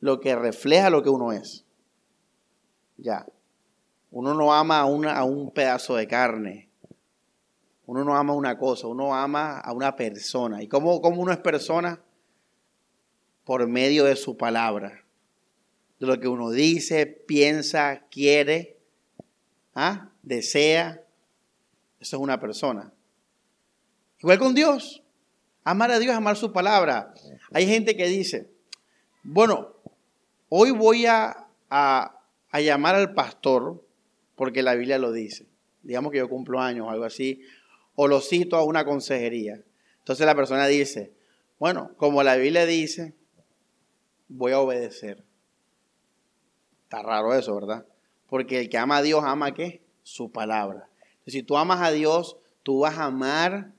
[0.00, 1.64] lo que refleja lo que uno es.
[2.96, 3.26] Ya.
[4.10, 6.68] Uno no ama a, a un pedazo de carne.
[7.86, 10.62] Uno no ama una cosa, uno ama a una persona.
[10.62, 12.00] ¿Y cómo, cómo uno es persona?
[13.44, 15.04] Por medio de su palabra.
[15.98, 18.78] De lo que uno dice, piensa, quiere,
[19.74, 20.10] ¿ah?
[20.22, 21.04] desea.
[21.98, 22.92] Eso es una persona.
[24.20, 25.02] Igual con Dios.
[25.70, 27.14] Amar a Dios, amar su palabra.
[27.52, 28.50] Hay gente que dice,
[29.22, 29.76] bueno,
[30.48, 32.20] hoy voy a, a,
[32.54, 33.86] llamar al pastor
[34.34, 35.46] porque la Biblia lo dice.
[35.84, 37.42] Digamos que yo cumplo años o algo así,
[37.94, 39.62] o lo cito a una consejería.
[39.98, 41.12] Entonces la persona dice,
[41.60, 43.14] Bueno, como la Biblia dice,
[44.26, 45.22] voy a obedecer.
[46.82, 47.86] Está raro eso, ¿verdad?
[48.28, 49.84] Porque el que ama a Dios ama qué?
[50.02, 50.88] Su palabra.
[51.28, 53.70] Si tú amas a Dios, tú vas a amar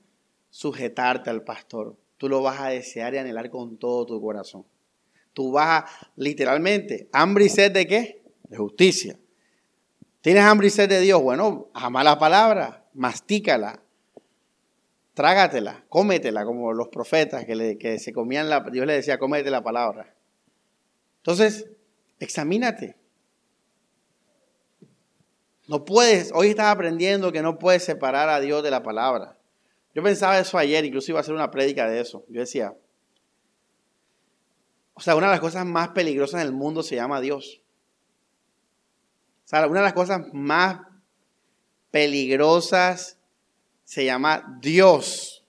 [0.52, 1.96] sujetarte al pastor.
[2.18, 4.64] Tú lo vas a desear y anhelar con todo tu corazón.
[5.32, 8.22] Tú vas a, literalmente, hambre y sed de qué?
[8.44, 9.18] De justicia.
[10.20, 11.20] ¿Tienes hambre y sed de Dios?
[11.22, 13.82] Bueno, ama la palabra, mastícala,
[15.14, 19.64] trágatela, cómetela, como los profetas que, que se comían la, Dios le decía, cómete la
[19.64, 20.14] palabra.
[21.16, 21.66] Entonces,
[22.20, 22.94] examínate.
[25.66, 29.38] No puedes, hoy estás aprendiendo que no puedes separar a Dios de la palabra.
[29.94, 32.24] Yo pensaba eso ayer, incluso iba a hacer una prédica de eso.
[32.28, 32.74] Yo decía,
[34.94, 37.60] o sea, una de las cosas más peligrosas del mundo se llama Dios.
[39.44, 40.80] O sea, una de las cosas más
[41.90, 43.18] peligrosas
[43.84, 45.44] se llama Dios.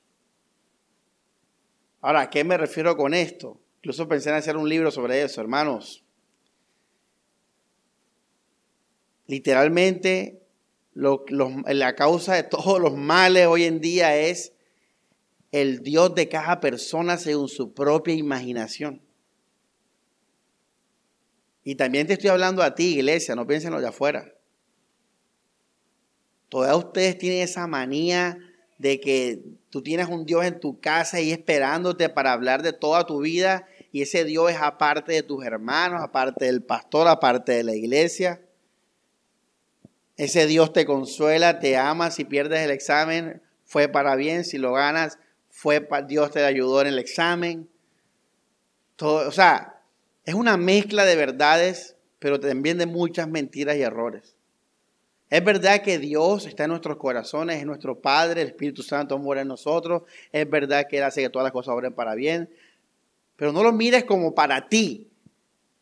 [2.01, 3.61] Ahora, ¿a qué me refiero con esto?
[3.77, 6.03] Incluso pensé en hacer un libro sobre eso, hermanos.
[9.27, 10.42] Literalmente,
[10.95, 14.53] la causa de todos los males hoy en día es
[15.51, 19.01] el Dios de cada persona según su propia imaginación.
[21.63, 24.33] Y también te estoy hablando a ti, iglesia, no piensen lo de afuera.
[26.49, 28.37] Todos ustedes tienen esa manía
[28.77, 33.05] de que tú tienes un Dios en tu casa y esperándote para hablar de toda
[33.05, 37.63] tu vida y ese Dios es aparte de tus hermanos, aparte del pastor, aparte de
[37.63, 38.42] la iglesia.
[40.17, 44.73] Ese Dios te consuela, te ama, si pierdes el examen fue para bien, si lo
[44.73, 45.17] ganas
[45.49, 47.67] fue para, Dios te ayudó en el examen.
[48.95, 49.81] Todo, o sea,
[50.25, 54.35] es una mezcla de verdades, pero también de muchas mentiras y errores.
[55.29, 59.41] Es verdad que Dios está en nuestros corazones, es nuestro Padre, el Espíritu Santo mora
[59.41, 60.03] en nosotros.
[60.31, 62.51] Es verdad que Él hace que todas las cosas obren para bien.
[63.35, 65.09] Pero no lo mires como para ti.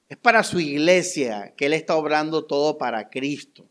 [0.08, 3.66] Es para su iglesia que Él está obrando todo para Cristo.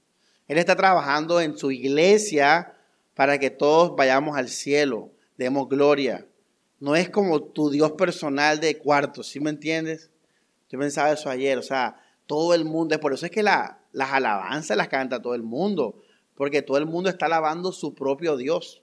[0.51, 2.75] Él está trabajando en su iglesia
[3.15, 6.27] para que todos vayamos al cielo, demos gloria.
[6.81, 10.11] No es como tu Dios personal de cuarto, ¿sí me entiendes?
[10.69, 14.77] Yo pensaba eso ayer, o sea, todo el mundo, por eso es que las alabanzas
[14.77, 16.03] las canta todo el mundo,
[16.35, 18.83] porque todo el mundo está alabando su propio Dios.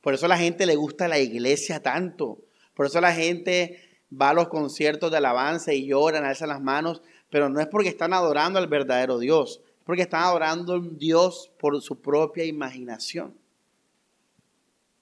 [0.00, 2.38] Por eso la gente le gusta la iglesia tanto,
[2.74, 3.80] por eso la gente
[4.12, 7.88] va a los conciertos de alabanza y lloran, alzan las manos, pero no es porque
[7.88, 13.34] están adorando al verdadero Dios, porque están adorando a un Dios por su propia imaginación.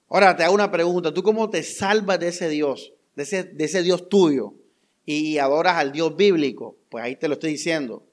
[0.09, 3.63] Ahora te hago una pregunta, ¿tú cómo te salvas de ese Dios, de ese, de
[3.63, 4.55] ese Dios tuyo?
[5.05, 8.03] y adoras al Dios bíblico, pues ahí te lo estoy diciendo.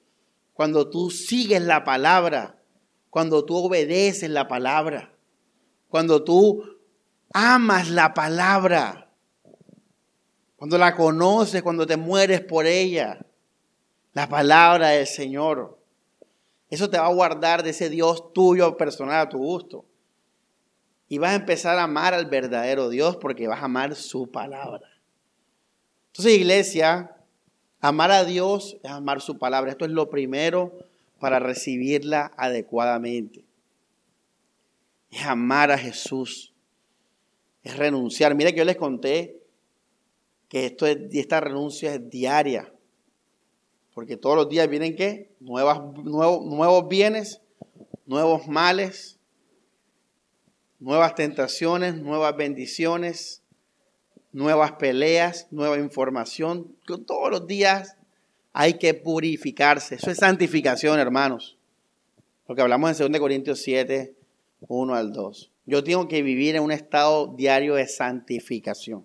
[0.54, 2.60] Cuando tú sigues la palabra,
[3.10, 5.12] cuando tú obedeces la palabra,
[5.88, 6.64] cuando tú
[7.32, 9.10] amas la palabra,
[10.56, 13.24] cuando la conoces, cuando te mueres por ella,
[14.12, 15.77] la palabra del Señor.
[16.70, 19.84] Eso te va a guardar de ese Dios tuyo personal a tu gusto.
[21.08, 24.86] Y vas a empezar a amar al verdadero Dios porque vas a amar su palabra.
[26.08, 27.16] Entonces, iglesia,
[27.80, 29.70] amar a Dios es amar su palabra.
[29.70, 30.72] Esto es lo primero
[31.18, 33.44] para recibirla adecuadamente.
[35.10, 36.52] Es amar a Jesús.
[37.62, 38.34] Es renunciar.
[38.34, 39.42] Mira que yo les conté
[40.48, 42.72] que esto es, esta renuncia es diaria.
[43.98, 45.34] Porque todos los días vienen qué?
[45.40, 47.40] Nuevas, nuevos, bienes,
[48.06, 49.18] nuevos males,
[50.78, 53.42] nuevas tentaciones, nuevas bendiciones,
[54.30, 56.76] nuevas peleas, nueva información.
[56.86, 57.96] Todos los días
[58.52, 59.96] hay que purificarse.
[59.96, 61.58] Eso es santificación, hermanos.
[62.46, 64.14] Porque hablamos en 2 Corintios 7,
[64.60, 65.50] 1 al 2.
[65.66, 69.04] Yo tengo que vivir en un estado diario de santificación.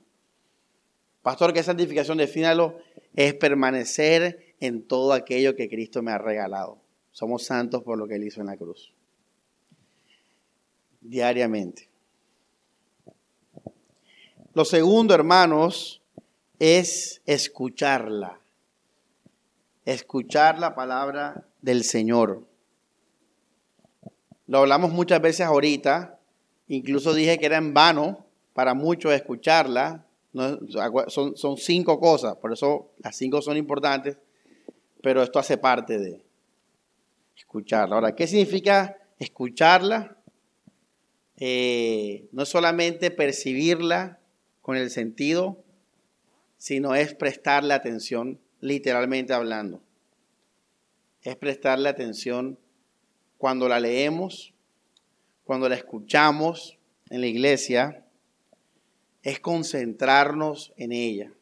[1.23, 2.19] Pastor, ¿qué santificación?
[2.19, 2.77] Defínalo.
[3.15, 6.79] Es permanecer en todo aquello que Cristo me ha regalado.
[7.11, 8.93] Somos santos por lo que Él hizo en la cruz.
[11.01, 11.89] Diariamente.
[14.53, 16.01] Lo segundo, hermanos,
[16.59, 18.39] es escucharla.
[19.83, 22.47] Escuchar la palabra del Señor.
[24.47, 26.21] Lo hablamos muchas veces ahorita.
[26.69, 30.05] Incluso dije que era en vano para muchos escucharla.
[31.07, 34.17] son, cinco cosas, por eso las cinco son importantes,
[35.03, 36.23] pero esto hace parte de
[37.35, 37.95] escucharla.
[37.95, 40.15] Ahora, ¿qué significa escucharla?
[41.35, 44.21] Eh, no solamente percibirla,
[44.61, 45.61] con el sentido,
[46.57, 49.81] sino es prestarle atención, literalmente hablando.
[51.21, 52.57] Es prestarle atención
[53.37, 54.53] cuando la leemos,
[55.43, 56.79] cuando la escuchamos
[57.09, 58.05] en la iglesia,
[59.21, 61.33] es concentrarnos en ella.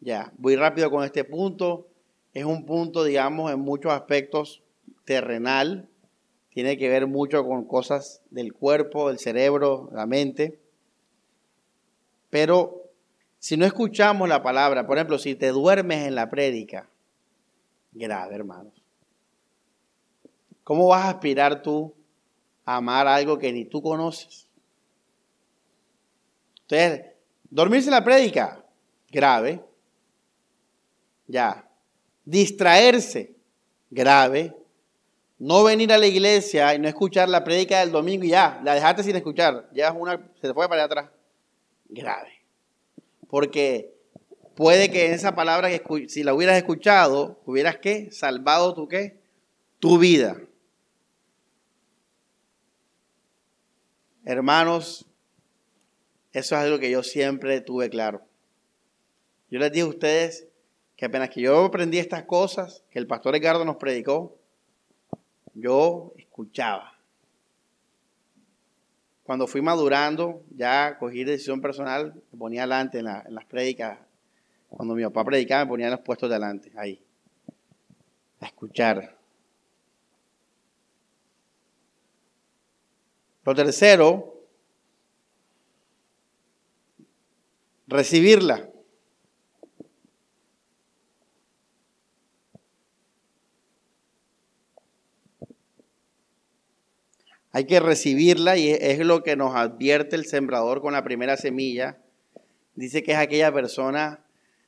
[0.00, 1.90] Ya, voy rápido con este punto.
[2.34, 4.62] Es un punto, digamos, en muchos aspectos
[5.04, 5.88] terrenal.
[6.50, 10.58] Tiene que ver mucho con cosas del cuerpo, del cerebro, la mente.
[12.30, 12.90] Pero
[13.38, 16.88] si no escuchamos la palabra, por ejemplo, si te duermes en la prédica,
[17.92, 18.72] grave, hermanos.
[20.64, 21.94] ¿Cómo vas a aspirar tú
[22.64, 24.48] a amar algo que ni tú conoces?
[26.62, 27.06] Entonces,
[27.50, 28.64] dormirse en la prédica,
[29.10, 29.62] grave.
[31.26, 31.63] Ya.
[32.24, 33.34] Distraerse,
[33.90, 34.54] grave.
[35.38, 38.74] No venir a la iglesia y no escuchar la prédica del domingo y ya, la
[38.74, 39.68] dejaste sin escuchar.
[39.72, 41.10] Ya una, se te fue para atrás.
[41.88, 42.42] Grave.
[43.28, 43.94] Porque
[44.54, 48.10] puede que esa palabra, que si la hubieras escuchado, hubieras qué?
[48.10, 49.18] Salvado tu qué?
[49.80, 50.40] Tu vida.
[54.24, 55.06] Hermanos,
[56.32, 58.22] eso es algo que yo siempre tuve claro.
[59.50, 60.48] Yo les dije a ustedes
[61.04, 64.36] apenas que yo aprendí estas cosas que el pastor Edgardo nos predicó,
[65.54, 66.98] yo escuchaba.
[69.22, 73.98] Cuando fui madurando, ya cogí decisión personal, me ponía adelante en, en las prédicas.
[74.68, 77.02] Cuando mi papá predicaba, me ponía en los puestos de adelante, ahí,
[78.40, 79.16] a escuchar.
[83.44, 84.34] Lo tercero,
[87.86, 88.68] recibirla.
[97.54, 101.96] Hay que recibirla y es lo que nos advierte el sembrador con la primera semilla.
[102.74, 104.22] Dice que es aquella persona,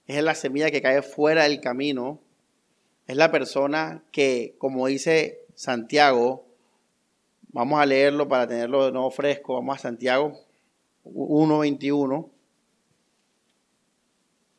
[0.07, 2.23] es la semilla que cae fuera del camino.
[3.07, 6.47] Es la persona que, como dice Santiago,
[7.57, 9.55] Vamos a leerlo para tenerlo de nuevo fresco.
[9.55, 10.39] Vamos a Santiago
[11.07, 12.29] 1.21.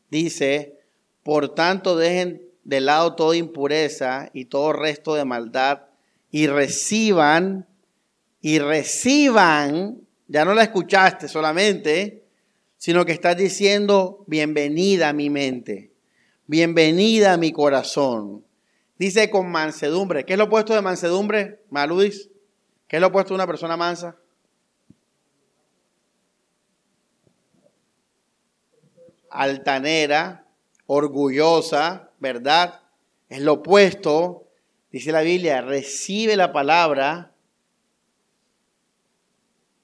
[0.10, 0.80] Dice,
[1.22, 5.82] por tanto dejen de lado toda impureza y todo resto de maldad
[6.32, 7.68] y reciban,
[8.42, 12.24] y reciban, ya no la escuchaste solamente,
[12.78, 15.92] sino que estás diciendo, bienvenida a mi mente,
[16.46, 18.46] bienvenida a mi corazón.
[19.00, 20.26] Dice con mansedumbre.
[20.26, 22.30] ¿Qué es lo opuesto de mansedumbre, Maludis?
[22.88, 24.18] ¿Qué es lo opuesto a una persona mansa?
[29.30, 30.48] Altanera,
[30.88, 32.82] orgullosa, ¿verdad?
[33.30, 34.48] Es lo opuesto.
[34.92, 37.34] Dice la Biblia, recibe la palabra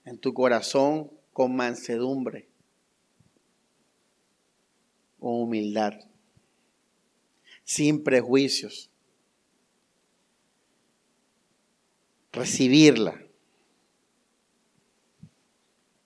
[0.05, 2.47] en tu corazón con mansedumbre,
[5.19, 5.93] con humildad,
[7.63, 8.89] sin prejuicios.
[12.33, 13.21] recibirla.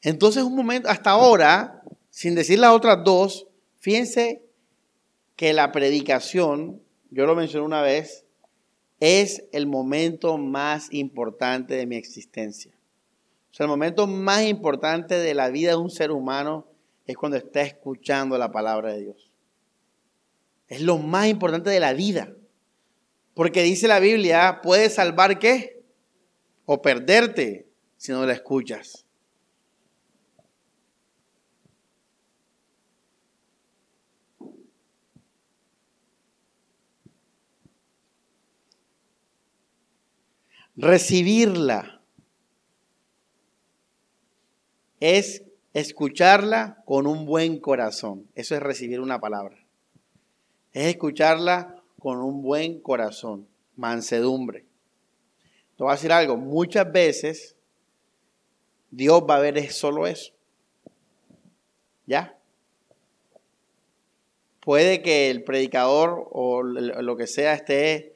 [0.01, 1.81] Entonces, un momento, hasta ahora,
[2.11, 3.47] sin decir las otras dos,
[3.79, 4.43] fíjense
[5.35, 8.25] que la predicación, yo lo mencioné una vez,
[8.99, 12.76] es el momento más importante de mi existencia.
[13.59, 16.67] El momento más importante de la vida de un ser humano
[17.05, 19.31] es cuando está escuchando la palabra de Dios.
[20.67, 22.33] Es lo más importante de la vida.
[23.33, 25.77] Porque dice la Biblia, puede salvar qué?
[26.69, 29.05] o perderte si no la escuchas.
[40.75, 41.96] Recibirla
[44.99, 45.43] es
[45.73, 48.27] escucharla con un buen corazón.
[48.35, 49.57] Eso es recibir una palabra.
[50.73, 54.65] Es escucharla con un buen corazón, mansedumbre.
[55.77, 57.55] Te voy a decir algo, muchas veces
[58.89, 60.33] Dios va a ver solo eso.
[62.05, 62.37] ¿Ya?
[64.61, 68.15] Puede que el predicador o lo que sea esté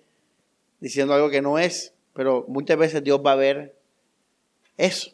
[0.79, 3.75] diciendo algo que no es, pero muchas veces Dios va a ver
[4.77, 5.11] eso,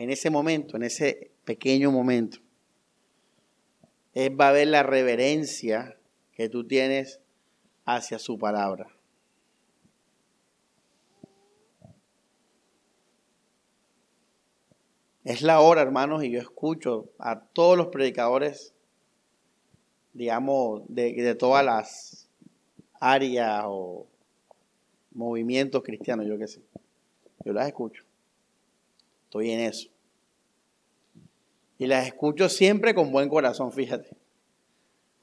[0.00, 2.38] en ese momento, en ese pequeño momento.
[4.14, 5.98] Él va a ver la reverencia
[6.32, 7.20] que tú tienes
[7.84, 8.88] hacia su palabra.
[15.22, 18.72] Es la hora, hermanos, y yo escucho a todos los predicadores,
[20.14, 22.30] digamos, de, todas las
[23.00, 24.06] áreas o
[25.12, 26.62] movimientos cristianos, yo qué sé.
[27.44, 28.09] Yo las escucho.
[29.30, 29.88] Estoy en eso.
[31.78, 34.16] Y las escucho siempre con buen corazón, fíjate.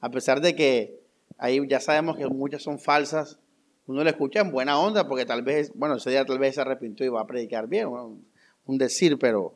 [0.00, 0.98] A pesar de que
[1.36, 3.38] ahí ya sabemos que muchas son falsas,
[3.86, 6.62] uno le escucha en buena onda porque tal vez, bueno, ese día tal vez se
[6.62, 9.54] arrepintió y va a predicar bien, un decir, pero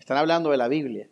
[0.00, 1.08] Están hablando de la Biblia.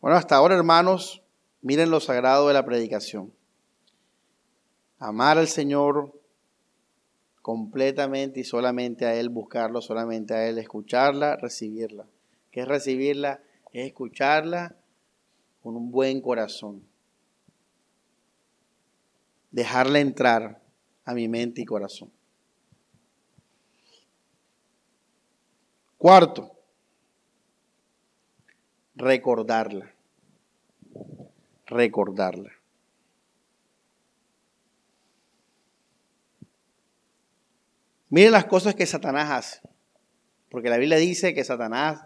[0.00, 1.22] Bueno, hasta ahora, hermanos,
[1.62, 3.32] miren lo sagrado de la predicación.
[5.00, 6.12] Amar al Señor
[7.40, 12.06] completamente y solamente a Él, buscarlo solamente a Él, escucharla, recibirla.
[12.52, 13.42] ¿Qué es recibirla?
[13.72, 14.76] Es escucharla
[15.62, 16.86] con un buen corazón.
[19.50, 20.62] Dejarla entrar
[21.06, 22.12] a mi mente y corazón.
[25.96, 26.52] Cuarto,
[28.94, 29.94] recordarla.
[31.66, 32.59] Recordarla.
[38.10, 39.60] Miren las cosas que Satanás hace.
[40.50, 42.02] Porque la Biblia dice que Satanás,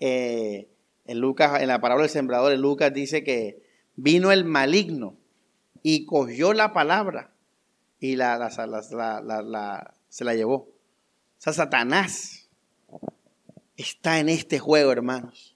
[0.00, 0.68] eh,
[1.04, 3.62] en Lucas, en la palabra del sembrador, en Lucas dice que
[3.94, 5.16] vino el maligno
[5.82, 7.30] y cogió la palabra
[8.00, 8.50] y la,
[10.08, 10.54] se la llevó.
[10.56, 10.70] O
[11.36, 12.48] sea, Satanás
[13.76, 15.54] está en este juego, hermanos.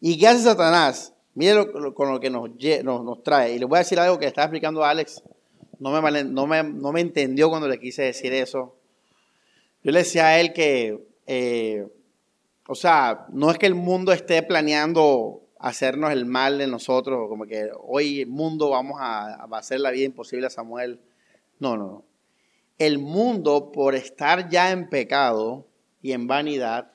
[0.00, 1.14] ¿Y qué hace Satanás?
[1.34, 2.50] Miren con lo que nos,
[2.84, 3.54] nos, trae.
[3.54, 5.22] Y le voy a decir algo que estaba explicando Alex
[5.82, 8.76] no me, entendió cuando le quise decir eso.
[9.82, 11.88] Yo le decía a él que, eh,
[12.68, 17.46] o sea, no es que el mundo esté planeando hacernos el mal de nosotros, como
[17.46, 21.00] que hoy el mundo vamos a, a hacer la vida imposible a Samuel.
[21.58, 22.04] No, no, no.
[22.78, 25.66] El mundo, por estar ya en pecado
[26.00, 26.92] y en vanidad,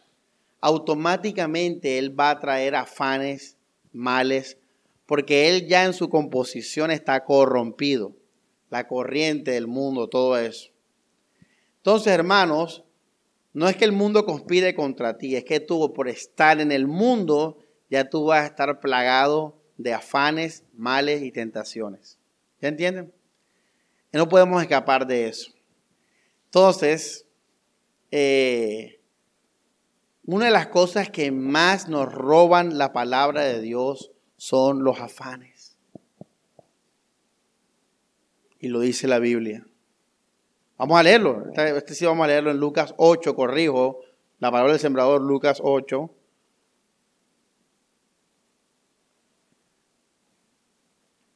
[0.61, 3.57] automáticamente él va a traer afanes,
[3.91, 4.57] males,
[5.05, 8.13] porque él ya en su composición está corrompido
[8.69, 10.69] la corriente del mundo, todo eso.
[11.77, 12.83] Entonces, hermanos,
[13.53, 16.87] no es que el mundo conspire contra ti, es que tú por estar en el
[16.87, 17.57] mundo
[17.89, 22.17] ya tú vas a estar plagado de afanes, males y tentaciones.
[22.61, 23.13] ¿Ya entienden?
[24.11, 25.51] No podemos escapar de eso.
[26.45, 27.25] Entonces,
[28.11, 28.99] eh,
[30.25, 35.56] una de las cosas que más nos roban la palabra de Dios son los afanes.
[38.59, 39.65] Y lo dice la Biblia.
[40.77, 41.45] Vamos a leerlo.
[41.47, 43.99] Este, este, sí vamos a leerlo en Lucas 8, corrijo.
[44.39, 46.11] La palabra del sembrador, Lucas 8.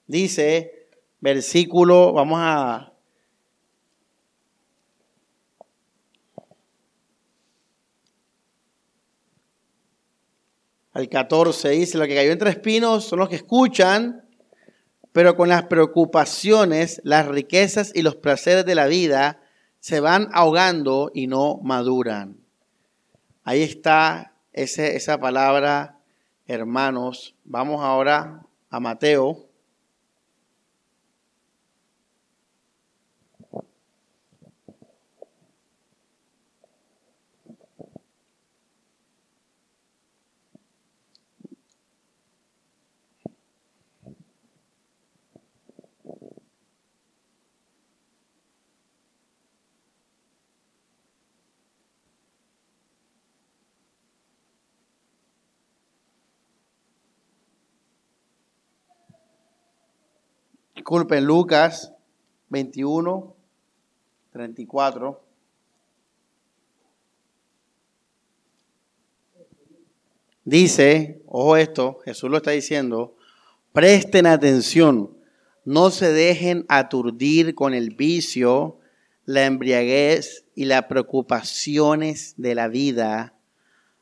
[0.08, 2.92] Dice, versículo, vamos a...
[10.94, 14.28] Al 14 dice, lo que cayó entre espinos son los que escuchan,
[15.12, 19.42] pero con las preocupaciones, las riquezas y los placeres de la vida
[19.80, 22.38] se van ahogando y no maduran.
[23.44, 26.00] Ahí está ese, esa palabra,
[26.48, 27.36] hermanos.
[27.44, 29.51] Vamos ahora a Mateo
[60.82, 61.94] disculpen, Lucas
[62.50, 63.36] 21,
[64.32, 65.24] 34.
[70.44, 73.16] Dice, ojo esto, Jesús lo está diciendo,
[73.74, 75.16] presten atención,
[75.66, 78.80] no se dejen aturdir con el vicio,
[79.26, 83.36] la embriaguez y las preocupaciones de la vida,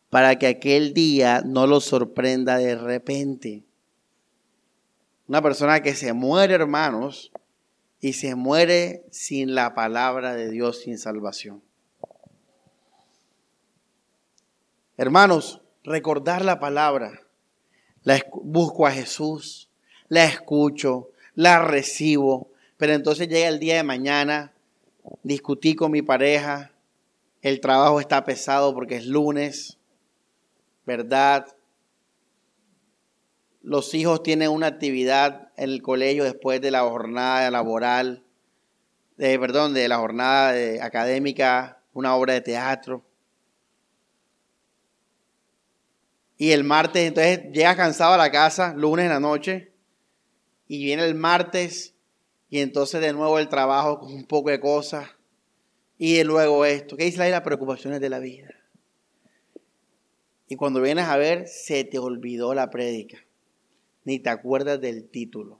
[0.09, 3.68] para que aquel día no los sorprenda de repente.
[5.29, 7.31] Una persona que se muere, hermanos,
[8.01, 11.61] y se muere sin la palabra de Dios, sin salvación.
[14.97, 17.21] Hermanos, recordar la palabra.
[18.01, 19.69] La busco a Jesús,
[20.07, 24.51] la escucho, la recibo, pero entonces llega el día de mañana,
[25.21, 26.71] discutí con mi pareja,
[27.43, 29.77] el trabajo está pesado porque es lunes,
[30.87, 31.45] ¿verdad?
[33.69, 38.23] Los hijos tienen una actividad en el colegio después de la jornada laboral,
[39.15, 43.05] de, perdón, de la jornada académica, una obra de teatro.
[46.35, 49.71] Y el martes, entonces llega cansado a la casa, lunes en la noche,
[50.67, 51.93] y viene el martes,
[52.49, 55.11] y entonces de nuevo el trabajo con un poco de cosas,
[55.99, 56.97] y luego esto.
[56.97, 58.49] ¿Qué dice ahí las preocupaciones de la vida?
[60.47, 63.19] Y cuando vienes a ver, se te olvidó la prédica
[64.09, 65.59] ni te acuerdas del título.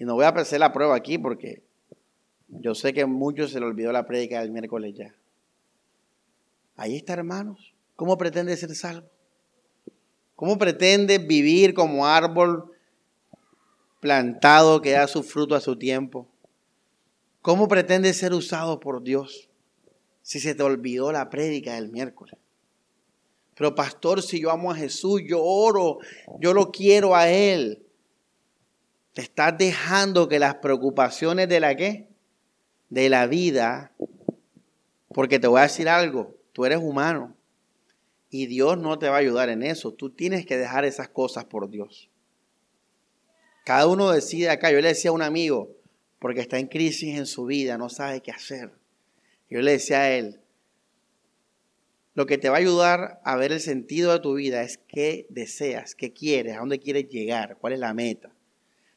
[0.00, 1.62] Y no voy a hacer la prueba aquí porque
[2.48, 5.14] yo sé que muchos se le olvidó la prédica del miércoles ya.
[6.74, 7.72] Ahí está, hermanos.
[7.94, 9.08] ¿Cómo pretende ser salvo?
[10.34, 12.72] ¿Cómo pretende vivir como árbol
[14.00, 16.26] plantado que da su fruto a su tiempo?
[17.42, 19.48] ¿Cómo pretende ser usado por Dios
[20.22, 22.39] si se te olvidó la prédica del miércoles?
[23.60, 25.98] Pero pastor, si yo amo a Jesús, yo oro,
[26.38, 27.82] yo lo quiero a Él.
[29.12, 32.08] Te estás dejando que las preocupaciones de la qué?
[32.88, 33.92] De la vida,
[35.12, 37.36] porque te voy a decir algo, tú eres humano
[38.30, 39.92] y Dios no te va a ayudar en eso.
[39.92, 42.08] Tú tienes que dejar esas cosas por Dios.
[43.66, 44.72] Cada uno decide acá.
[44.72, 45.68] Yo le decía a un amigo,
[46.18, 48.72] porque está en crisis en su vida, no sabe qué hacer.
[49.50, 50.39] Yo le decía a él,
[52.14, 55.26] lo que te va a ayudar a ver el sentido de tu vida es qué
[55.30, 58.32] deseas, qué quieres, a dónde quieres llegar, cuál es la meta.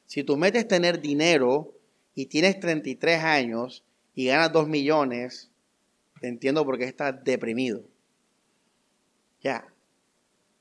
[0.05, 1.73] Si tu meta es tener dinero
[2.15, 3.83] y tienes 33 años
[4.15, 5.51] y ganas 2 millones,
[6.19, 7.83] te entiendo por qué estás deprimido.
[9.41, 9.67] Ya.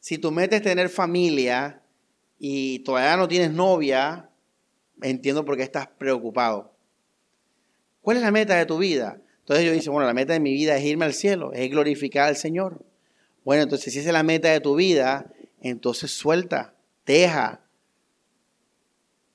[0.01, 1.83] Si tu meta es tener familia
[2.39, 4.29] y todavía no tienes novia,
[5.01, 6.73] entiendo por qué estás preocupado.
[8.01, 9.21] ¿Cuál es la meta de tu vida?
[9.53, 12.27] Entonces yo dice, bueno, la meta de mi vida es irme al cielo, es glorificar
[12.27, 12.83] al Señor.
[13.45, 15.31] Bueno, entonces si esa es la meta de tu vida,
[15.61, 16.75] entonces suelta,
[17.05, 17.61] deja,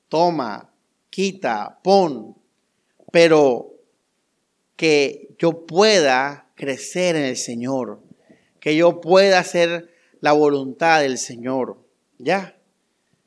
[0.09, 0.73] toma,
[1.11, 2.35] quita, pon,
[3.11, 3.75] pero
[4.75, 8.01] que yo pueda crecer en el Señor,
[8.59, 11.77] que yo pueda hacer la voluntad del Señor.
[12.17, 12.57] ¿Ya?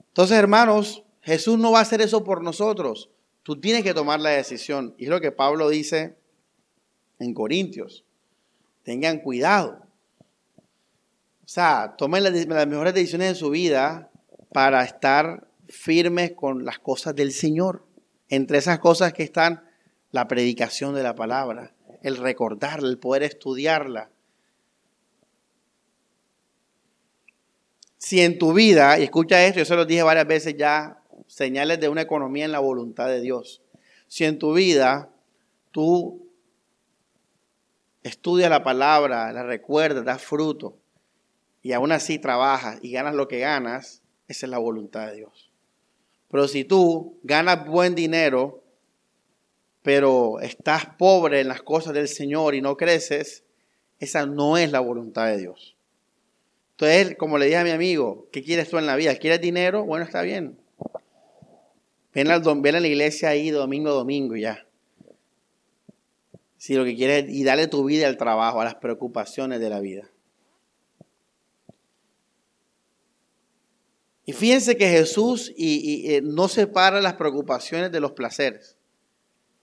[0.09, 3.11] Entonces, hermanos, Jesús no va a hacer eso por nosotros.
[3.45, 4.97] Tú tienes que tomar la decisión.
[4.99, 6.19] Y es lo que Pablo dice
[7.21, 8.05] en Corintios.
[8.83, 9.83] Tengan cuidado.
[11.45, 14.11] O sea, tomen las, mejores decisiones en su vida
[14.53, 17.85] para estar firmes con las cosas del Señor.
[18.29, 19.65] Entre esas cosas que están
[20.13, 24.11] la predicación de la palabra, el recordarla, el poder estudiarla,
[28.01, 31.79] Si en tu vida, y escucha esto, yo se lo dije varias veces ya, señales
[31.81, 33.61] de una economía en la voluntad de Dios.
[34.09, 35.11] Si en tu vida
[35.71, 36.30] tú
[38.03, 40.77] estudias la palabra, la recuerdas, das fruto,
[41.63, 45.51] y aún así trabajas y ganas lo que ganas, esa es la voluntad de Dios.
[46.31, 48.63] Pero si tú ganas buen dinero,
[49.83, 53.45] pero estás pobre en las cosas del Señor y no creces,
[53.99, 55.77] esa no es la voluntad de Dios.
[56.73, 59.15] Entonces, como le dije a mi amigo, ¿qué quieres tú en la vida?
[59.17, 59.85] ¿Quieres dinero?
[59.85, 60.57] Bueno, está bien.
[62.15, 64.67] Ven, a la iglesia ahí domingo a domingo ya.
[66.61, 69.81] Si lo que quieres y dale tu vida al trabajo, a las preocupaciones de la
[69.81, 70.11] vida.
[74.27, 78.77] Y fíjense que Jesús y, eh, no separa las preocupaciones de los placeres,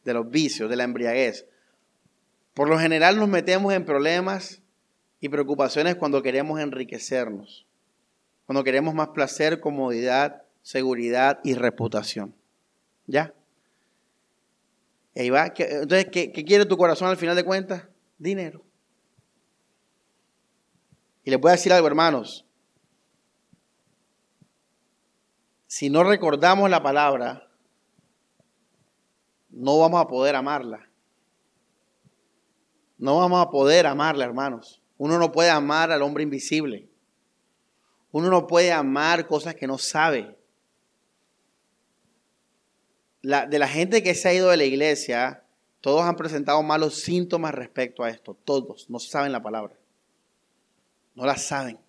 [0.06, 1.46] de los vicios, de la embriaguez.
[2.56, 4.64] Por lo general nos metemos en problemas
[5.20, 7.68] y preocupaciones cuando queremos enriquecernos,
[8.48, 12.34] cuando queremos más placer, comodidad, seguridad y reputación.
[13.06, 13.36] ¿Ya?
[15.20, 15.52] Y va.
[15.58, 17.88] Entonces, ¿qué, ¿qué, quiere tu corazón al final de cuentas?
[18.20, 18.64] Dinero.
[21.24, 22.46] Y les voy a decir algo, hermanos.
[25.66, 27.50] Si no recordamos la palabra,
[29.50, 30.88] no vamos a poder amarla.
[33.00, 34.84] No vamos a poder amarla, hermanos.
[34.98, 36.90] Uno no puede amar al hombre invisible.
[38.12, 40.38] Uno no puede amar cosas que no sabe.
[43.22, 45.44] De la gente que se ha ido de la iglesia,
[45.82, 48.38] todos han presentado malos síntomas respecto a esto.
[48.46, 49.76] Todos no saben la palabra.
[51.16, 51.80] No la saben.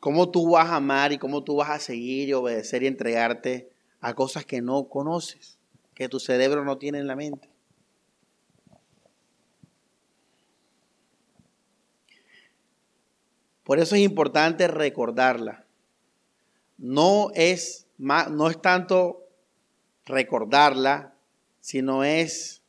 [0.00, 3.70] ¿Cómo tú vas a amar y cómo tú vas a seguir y obedecer y entregarte
[4.00, 5.58] a cosas que no conoces?
[5.98, 7.50] que tu cerebro no tiene en la mente.
[13.68, 15.66] Por eso es importante recordarla.
[16.78, 19.26] No es, no es tanto
[20.06, 21.12] recordarla,
[21.60, 22.62] sino es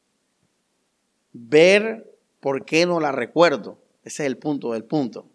[1.31, 3.81] ver por qué no la recuerdo.
[4.03, 5.29] Ese es el punto del punto.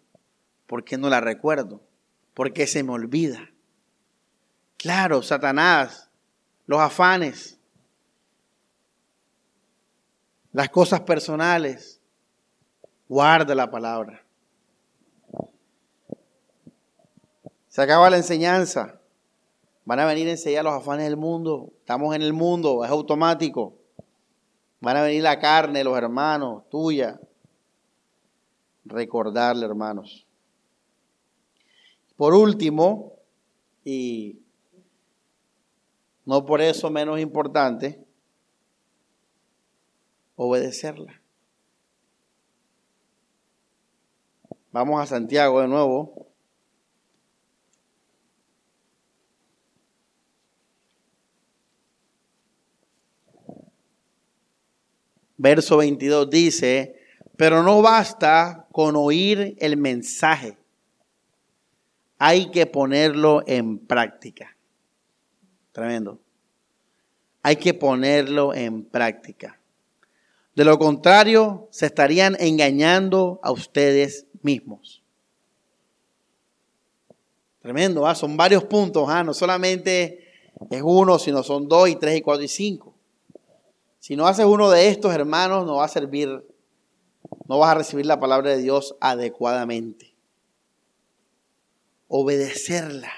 [0.67, 1.81] ¿Por qué no la recuerdo?
[2.35, 3.49] Porque se me olvida.
[4.77, 6.11] Claro, Satanás,
[6.67, 7.57] los afanes,
[10.53, 11.99] las cosas personales.
[13.09, 14.24] Guarda la palabra.
[17.75, 19.01] Se acaba la enseñanza.
[19.83, 21.73] Van a venir enseguida los afanes del mundo.
[21.79, 23.75] Estamos en el mundo, es automático.
[24.79, 27.19] Van a venir la carne, los hermanos, tuya.
[28.85, 30.25] Recordarle, hermanos.
[32.15, 33.17] por último,
[33.83, 34.39] y
[36.23, 38.01] no por eso menos importante,
[40.37, 41.21] obedecerla.
[44.71, 46.25] Vamos a Santiago de nuevo.
[55.37, 56.95] Verso 22 dice,
[57.35, 60.57] pero no basta con oír el mensaje,
[62.17, 64.55] hay que ponerlo en práctica.
[65.71, 66.19] Tremendo.
[67.43, 69.59] Hay que ponerlo en práctica.
[70.55, 75.03] De lo contrario, se estarían engañando a ustedes mismos.
[77.61, 78.15] Tremendo, ¿ah?
[78.15, 79.23] son varios puntos, ¿ah?
[79.23, 80.25] no solamente
[80.69, 82.94] es uno, sino son dos y tres y cuatro y cinco.
[84.05, 86.45] Si no haces uno de estos, hermanos, no va a servir,
[87.47, 90.13] no vas a recibir la palabra de Dios adecuadamente.
[92.07, 93.11] Obedecerla.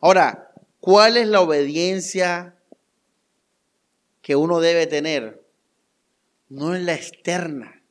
[0.00, 2.54] Ahora, ¿cuál es la obediencia
[4.22, 5.44] que uno debe tener?
[6.48, 7.82] No es la externa.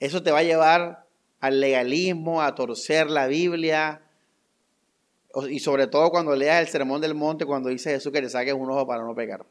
[0.00, 1.06] Eso te va a llevar
[1.40, 4.00] al legalismo, a torcer la Biblia.
[5.50, 8.54] Y sobre todo cuando leas el Sermón del Monte, cuando dice Jesús que le saques
[8.54, 9.44] un ojo para no pecar.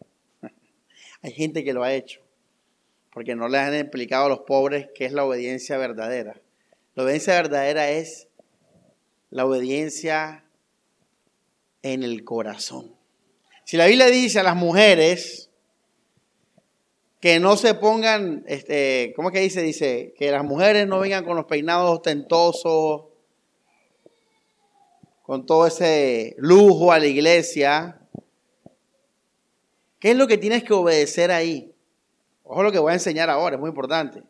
[1.21, 2.21] Hay gente que lo ha hecho,
[3.11, 6.39] porque no les han explicado a los pobres qué es la obediencia verdadera.
[6.95, 8.27] La obediencia verdadera es
[9.29, 10.43] la obediencia
[11.83, 12.95] en el corazón.
[13.63, 15.49] Si la Biblia dice a las mujeres
[17.19, 19.61] que no se pongan, este, ¿cómo es que dice?
[19.61, 23.05] Dice que las mujeres no vengan con los peinados ostentosos,
[25.23, 27.96] con todo ese lujo a la iglesia,
[29.99, 31.73] ¿Qué es lo que tienes que obedecer ahí?
[32.43, 34.23] Ojo lo que voy a enseñar ahora, es muy importante.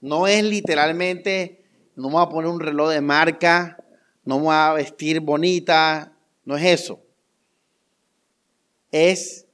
[0.00, 3.82] No es literalmente, no me voy a poner un reloj de marca,
[4.24, 6.12] no me voy a vestir bonita,
[6.44, 7.00] no es eso.
[8.90, 9.46] Es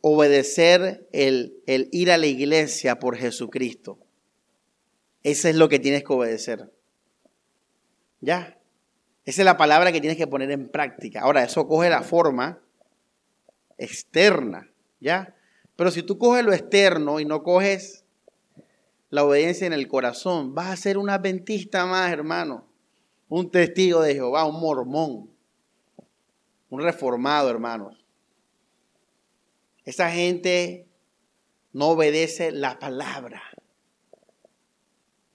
[0.00, 3.98] obedecer el, el ir a la iglesia por Jesucristo.
[5.22, 6.70] Eso es lo que tienes que obedecer.
[8.20, 8.58] ¿Ya?
[9.24, 11.22] Esa es la palabra que tienes que poner en práctica.
[11.22, 12.60] Ahora, eso coge la forma
[13.78, 14.70] externa,
[15.00, 15.34] ¿ya?
[15.76, 18.04] Pero si tú coges lo externo y no coges
[19.10, 22.66] la obediencia en el corazón, vas a ser un adventista más, hermano.
[23.28, 25.30] Un testigo de Jehová, un mormón,
[26.70, 28.04] un reformado, hermanos.
[29.84, 30.86] Esa gente
[31.72, 33.42] no obedece la palabra.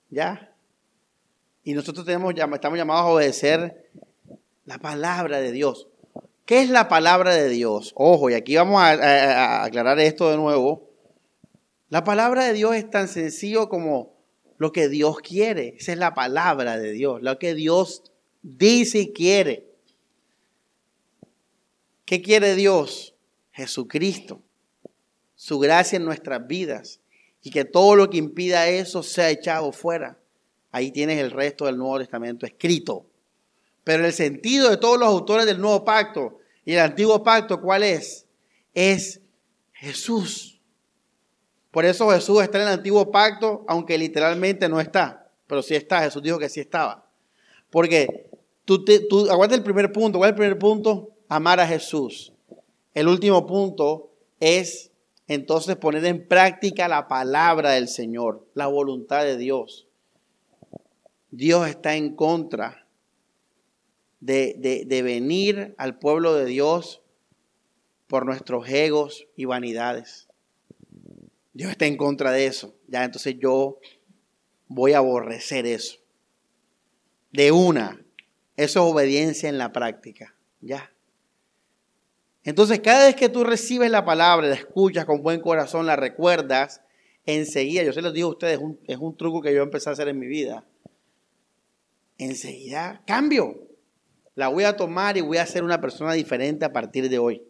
[0.10, 0.54] ¿Ya?
[1.64, 3.90] Y nosotros tenemos, estamos llamados a obedecer
[4.66, 5.88] la palabra de Dios.
[6.46, 7.94] ¿Qué es la palabra de Dios?
[7.96, 10.90] Ojo, y aquí vamos a, aclarar esto de nuevo.
[11.90, 14.14] La palabra de Dios es tan sencillo como
[14.58, 15.76] lo que Dios quiere.
[15.78, 18.04] Esa es la palabra de Dios, lo que Dios
[18.42, 19.68] dice y quiere.
[22.06, 23.16] ¿Qué quiere Dios?
[23.52, 24.42] Jesucristo.
[25.36, 27.00] Su gracia en nuestras vidas.
[27.42, 30.20] Y que todo lo que impida eso sea echado fuera.
[30.72, 33.06] Ahí tienes el resto del Nuevo Testamento escrito.
[33.84, 37.84] Pero el sentido de todos los autores del Nuevo Pacto y el antiguo pacto, ¿cuál
[37.84, 38.28] es?
[38.74, 39.22] Es
[39.74, 40.60] Jesús.
[41.72, 45.30] Por eso Jesús está en el antiguo pacto, aunque literalmente no está.
[45.48, 47.10] Pero sí está, Jesús dijo que sí estaba.
[47.70, 48.30] Porque
[48.66, 50.18] tú, te, tú aguanta el primer punto.
[50.18, 51.10] ¿Cuál es el primer punto?
[51.30, 52.34] Amar a Jesús.
[52.94, 54.92] El último punto es
[55.28, 59.88] entonces poner en práctica la palabra del Señor, la voluntad de Dios.
[61.32, 62.86] Dios está en contra
[64.22, 67.02] de, venir al pueblo de Dios
[68.08, 70.28] por nuestros egos y vanidades.
[71.54, 72.76] Dios está en contra de eso.
[72.88, 73.80] Ya, entonces yo
[74.68, 75.98] voy a aborrecer eso.
[77.32, 78.00] De una.
[78.56, 80.36] Eso es obediencia en la práctica.
[80.62, 80.94] Ya.
[82.44, 86.82] Entonces, cada vez que tú recibes la palabra, la escuchas con buen corazón, la recuerdas,
[87.26, 89.90] enseguida, yo se los digo a ustedes, es un, es un truco que yo empecé
[89.90, 90.66] a hacer en mi vida.
[92.18, 93.71] Enseguida, cambio
[94.36, 97.44] la voy a tomar y voy a ser una persona diferente a partir de hoy.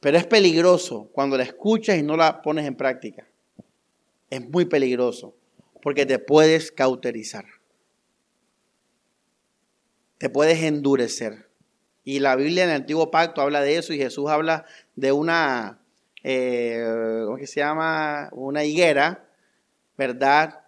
[0.00, 3.26] Pero es peligroso cuando la escuchas y no la pones en práctica.
[4.30, 5.34] Es muy peligroso
[5.82, 7.44] porque te puedes cauterizar.
[10.18, 11.48] Te puedes endurecer.
[12.04, 15.80] Y la Biblia en el Antiguo Pacto habla de eso y Jesús habla de una,
[16.22, 16.84] eh,
[17.24, 18.28] ¿cómo que se llama?
[18.32, 19.26] Una higuera,
[19.96, 20.64] ¿verdad?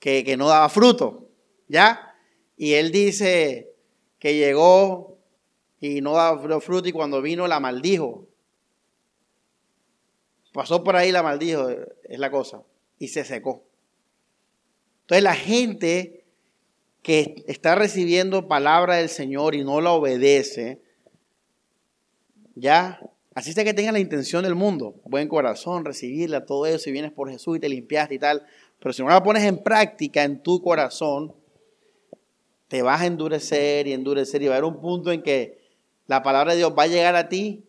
[0.00, 1.28] Que, que no daba fruto,
[1.68, 2.16] ¿ya?
[2.56, 3.71] Y él dice,
[4.22, 5.18] que llegó
[5.80, 8.28] y no daba fruto y cuando vino la maldijo.
[10.52, 11.68] Pasó por ahí la maldijo,
[12.04, 12.62] es la cosa,
[13.00, 13.64] y se secó.
[15.00, 16.24] Entonces la gente
[17.02, 20.80] que está recibiendo palabra del Señor y no la obedece,
[22.54, 23.00] ya,
[23.34, 27.10] así sea que tenga la intención del mundo, buen corazón, recibirla, todo eso, si vienes
[27.10, 28.46] por Jesús y te limpiaste y tal,
[28.78, 31.34] pero si no la pones en práctica en tu corazón,
[32.72, 35.60] te vas a endurecer y endurecer y va a haber un punto en que
[36.06, 37.66] la palabra de Dios va a llegar a ti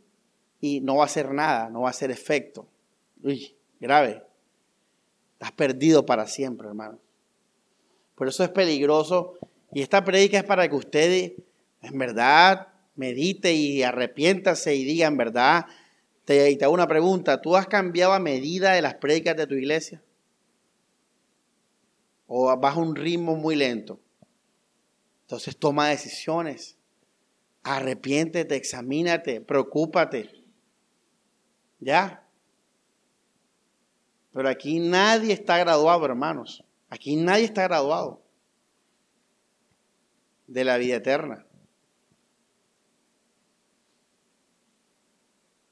[0.61, 2.69] y no va a hacer nada, no va a hacer efecto.
[3.21, 4.23] Uy, grave.
[5.33, 6.99] Estás perdido para siempre, hermano.
[8.15, 9.33] Por eso es peligroso.
[9.73, 11.33] Y esta predica es para que usted,
[11.81, 15.65] en verdad, medite y arrepiéntase y diga, en verdad,
[16.23, 19.47] te, y te hago una pregunta, ¿tú has cambiado a medida de las prédicas de
[19.47, 20.01] tu iglesia?
[22.25, 23.99] ¿O vas a un ritmo muy lento?
[25.33, 26.77] Entonces toma decisiones.
[27.63, 30.29] Arrepiéntete, examínate, preocúpate.
[31.79, 32.23] ¿Ya?
[34.31, 36.63] Pero aquí nadie está graduado, hermanos.
[36.87, 38.21] Aquí nadie está graduado
[40.45, 41.43] de la vida eterna.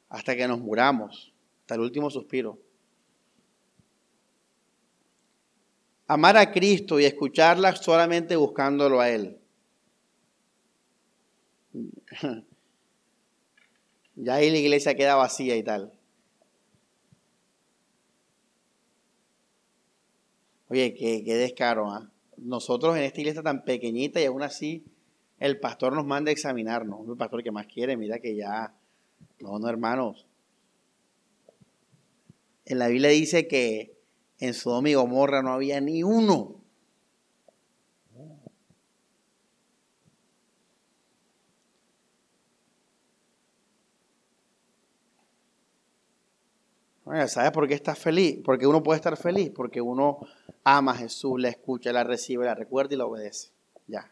[0.10, 2.58] Hasta que nos muramos, hasta el último suspiro.
[6.08, 9.38] Amar a Cristo y escucharla solamente buscándolo a Él.
[14.16, 15.92] Ya ahí la iglesia queda vacía y tal.
[20.68, 22.10] Oye, qué, descaro, ¿ah?
[22.38, 24.86] Nosotros en esta iglesia tan pequeñita y aún así
[25.40, 27.08] el pastor nos manda a examinarnos.
[27.08, 28.74] El pastor que más quiere, mira que ya.
[29.40, 30.28] No, no, hermanos.
[32.66, 33.98] En la Biblia dice que
[34.40, 36.61] en Sodoma y Gomorra no había ni uno.
[47.28, 48.40] ¿Sabes por qué estás feliz?
[48.44, 50.20] Porque uno puede estar feliz, porque uno
[50.64, 53.50] ama a Jesús, la escucha, la recibe, la recuerda y la obedece.
[53.88, 54.10] Ya.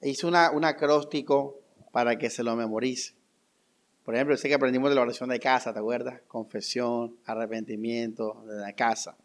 [0.00, 1.60] Hice una, un acróstico
[1.92, 3.14] para que se lo memorice.
[4.04, 6.22] Por ejemplo, sé que aprendimos de la oración de casa, ¿te acuerdas?
[6.26, 9.16] Confesión, arrepentimiento de la casa.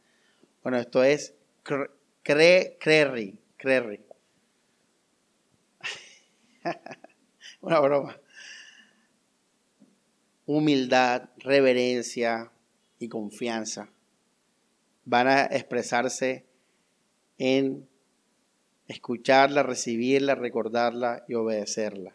[0.61, 1.33] Bueno, esto es
[1.63, 4.05] cre, creri, creri.
[7.61, 8.15] una broma
[10.47, 12.51] humildad, reverencia
[12.97, 13.89] y confianza
[15.07, 16.45] van a expresarse
[17.37, 17.87] en
[18.87, 22.13] escucharla, recibirla, recordarla y obedecerla.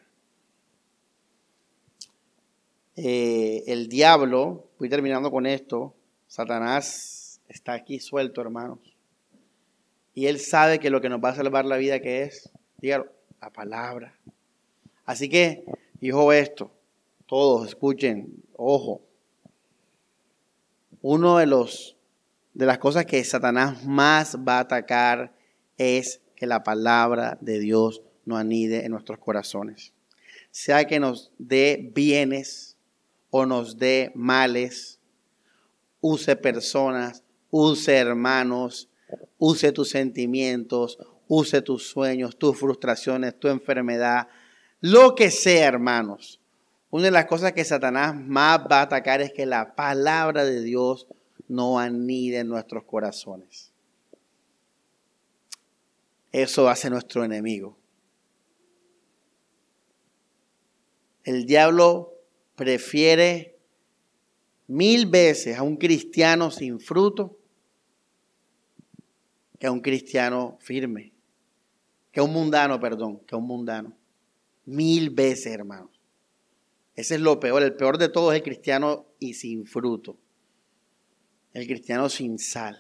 [2.97, 5.95] Eh, el diablo, voy terminando con esto,
[6.27, 8.79] Satanás está aquí suelto, hermanos.
[10.15, 13.11] Y él sabe que lo que nos va a salvar la vida que es, dígalo,
[13.41, 14.15] la palabra.
[15.07, 15.65] Así que,
[16.03, 16.71] hijo, esto,
[17.33, 19.01] todos escuchen, ojo.
[21.01, 21.97] Uno de los
[22.53, 25.35] de las cosas que Satanás más va a atacar
[25.79, 29.95] es que la palabra de Dios no anide en nuestros corazones.
[30.51, 32.77] Sea que nos dé bienes
[33.31, 35.01] o nos dé males,
[36.03, 38.91] use personas, use hermanos,
[39.39, 44.29] use tus sentimientos, use tus sueños, tus frustraciones, tu enfermedad,
[44.83, 46.42] lo que sea, hermanos.
[46.93, 50.63] Una de las cosas que Satanás más va a atacar es que la palabra de
[50.63, 51.07] Dios
[51.49, 53.73] no anide en nuestros corazones.
[56.33, 57.79] Eso hace nuestro enemigo.
[61.25, 62.13] El diablo
[62.57, 63.57] prefiere
[64.67, 67.39] mil veces a un cristiano sin fruto
[69.59, 71.11] que a un cristiano firme,
[72.11, 73.97] que a un mundano, perdón, que a un mundano.
[74.67, 75.92] Mil veces, hermanos.
[76.95, 77.63] Ese es lo peor.
[77.63, 80.19] El peor de todo es el cristiano y sin fruto.
[81.53, 82.77] El cristiano sin sal.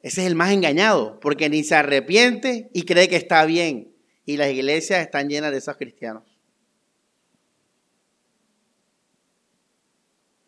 [0.00, 3.94] Ese es el más engañado, porque ni se arrepiente y cree que está bien.
[4.24, 6.24] Y las iglesias están llenas de esos cristianos.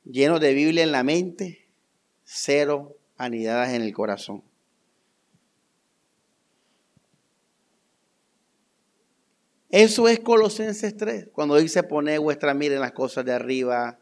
[0.04, 1.68] Llenos de Biblia en la mente,
[2.24, 4.42] cero anidadas en el corazón.
[9.76, 13.98] Eso es Colosenses 3, cuando dice poner vuestra mira en las cosas de arriba.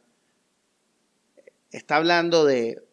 [1.70, 2.84] Está hablando de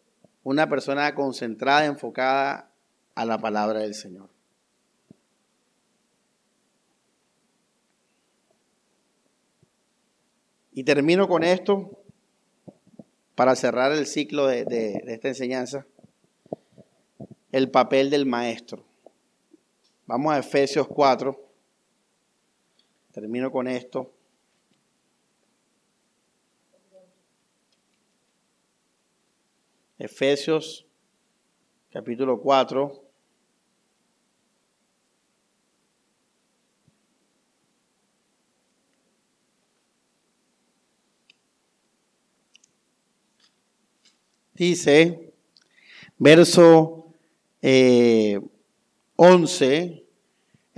[0.44, 2.72] una persona concentrada, enfocada
[3.14, 4.30] a la palabra del Señor.
[10.72, 12.02] Y termino con esto
[13.34, 15.86] para cerrar el ciclo de, de, esta enseñanza.
[17.52, 18.86] El papel del maestro.
[20.06, 21.49] Vamos a Efesios 4.
[23.12, 24.12] Termino con esto.
[29.98, 30.86] Efesios
[31.90, 33.04] capítulo 4.
[44.54, 45.32] Dice,
[46.18, 47.14] verso
[47.62, 48.40] eh,
[49.16, 50.04] 11,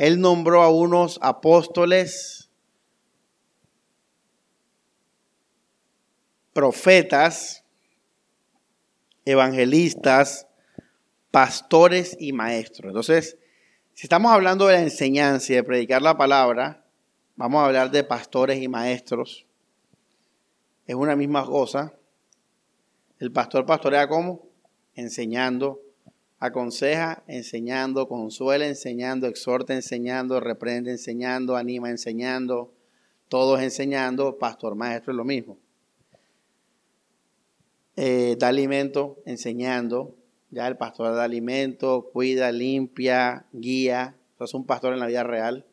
[0.02, 2.50] él nombró a unos apóstoles,
[6.52, 7.62] profetas,
[9.24, 10.48] evangelistas,
[11.30, 12.88] pastores y maestros.
[12.88, 13.38] Entonces,
[13.94, 16.84] si estamos hablando de la enseñanza y de predicar la palabra,
[17.36, 19.46] vamos a hablar de pastores y maestros.
[20.84, 21.92] Es una misma cosa.
[23.20, 24.48] El pastor pastorea como?
[24.96, 25.80] Enseñando,
[26.42, 32.74] aconseja, enseñando, consuela, enseñando, exhorta, enseñando, reprende, enseñando, anima, enseñando,
[33.28, 35.56] todos enseñando, pastor, maestro es lo mismo.
[37.94, 40.16] Eh, da alimento, enseñando,
[40.50, 45.64] ya el pastor da alimento, cuida, limpia, guía, es un pastor en la vida real.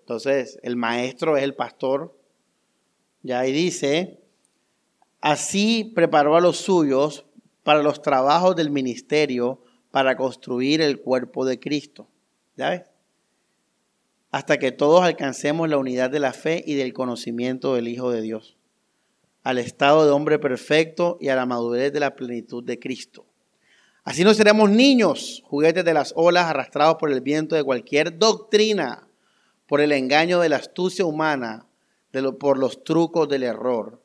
[0.00, 2.14] Entonces, el maestro es el pastor.
[3.22, 4.20] Ya ahí dice,
[5.22, 7.24] así preparó a los suyos
[7.62, 12.08] para los trabajos del ministerio para construir el cuerpo de Cristo.
[12.56, 12.82] ¿Ya ves?
[14.30, 18.22] Hasta que todos alcancemos la unidad de la fe y del conocimiento del Hijo de
[18.22, 18.56] Dios,
[19.42, 23.24] al estado de hombre perfecto y a la madurez de la plenitud de Cristo.
[24.04, 29.08] Así no seremos niños, juguetes de las olas arrastrados por el viento de cualquier doctrina,
[29.66, 31.66] por el engaño de la astucia humana,
[32.38, 34.00] por los trucos del error.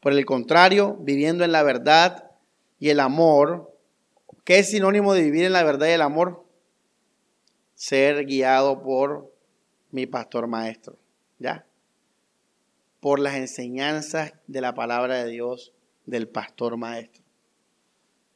[0.00, 2.30] Por el contrario, viviendo en la verdad
[2.78, 3.71] y el amor,
[4.44, 6.44] ¿Qué es sinónimo de vivir en la verdad y el amor?
[7.74, 9.32] Ser guiado por
[9.90, 10.98] mi pastor maestro.
[11.38, 11.66] ¿Ya?
[13.00, 15.72] Por las enseñanzas de la palabra de Dios
[16.06, 17.22] del pastor maestro.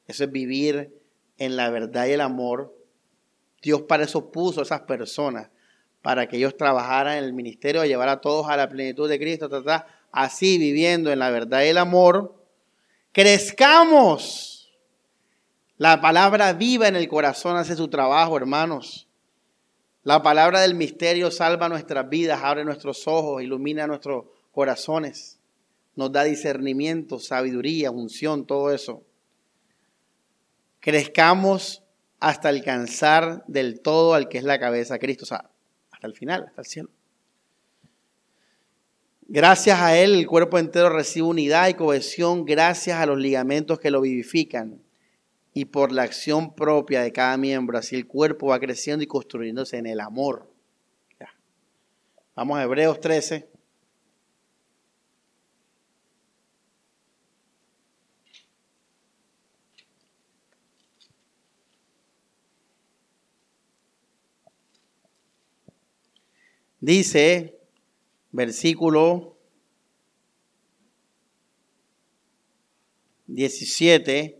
[0.06, 0.96] Eso es vivir
[1.38, 2.76] en la verdad y el amor.
[3.60, 5.50] Dios para eso puso a esas personas,
[6.02, 9.18] para que ellos trabajaran en el ministerio, a llevar a todos a la plenitud de
[9.18, 9.50] Cristo,
[10.12, 12.40] así viviendo en la verdad y el amor,
[13.10, 14.55] crezcamos
[15.78, 19.08] la palabra viva en el corazón hace su trabajo, hermanos.
[20.04, 25.38] La palabra del misterio salva nuestras vidas, abre nuestros ojos, ilumina nuestros corazones,
[25.94, 29.02] nos da discernimiento, sabiduría, unción, todo eso.
[30.80, 31.82] Crezcamos
[32.20, 35.50] hasta alcanzar del todo al que es la cabeza, Cristo, o sea,
[35.90, 36.88] hasta el final, hasta el cielo.
[39.28, 43.90] Gracias a Él el cuerpo entero recibe unidad y cohesión gracias a los ligamentos que
[43.90, 44.85] lo vivifican
[45.56, 49.78] y por la acción propia de cada miembro, así el cuerpo va creciendo y construyéndose
[49.78, 50.52] en el amor.
[52.34, 53.48] Vamos a Hebreos 13.
[66.80, 67.58] Dice,
[68.30, 69.38] versículo
[73.26, 74.35] 17,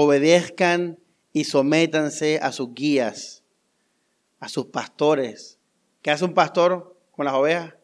[0.00, 0.96] obedezcan
[1.32, 3.42] y sométanse a sus guías,
[4.38, 5.58] a sus pastores.
[6.02, 7.74] ¿Qué hace un pastor con las ovejas?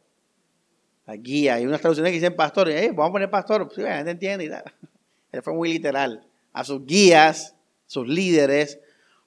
[1.07, 1.55] La guía.
[1.55, 4.49] Hay unas traducciones que dicen pastor, vamos a poner pastor, sí, la gente entiende y
[4.49, 4.63] tal.
[5.33, 6.25] Él fue muy literal.
[6.53, 8.79] A sus guías, sus líderes,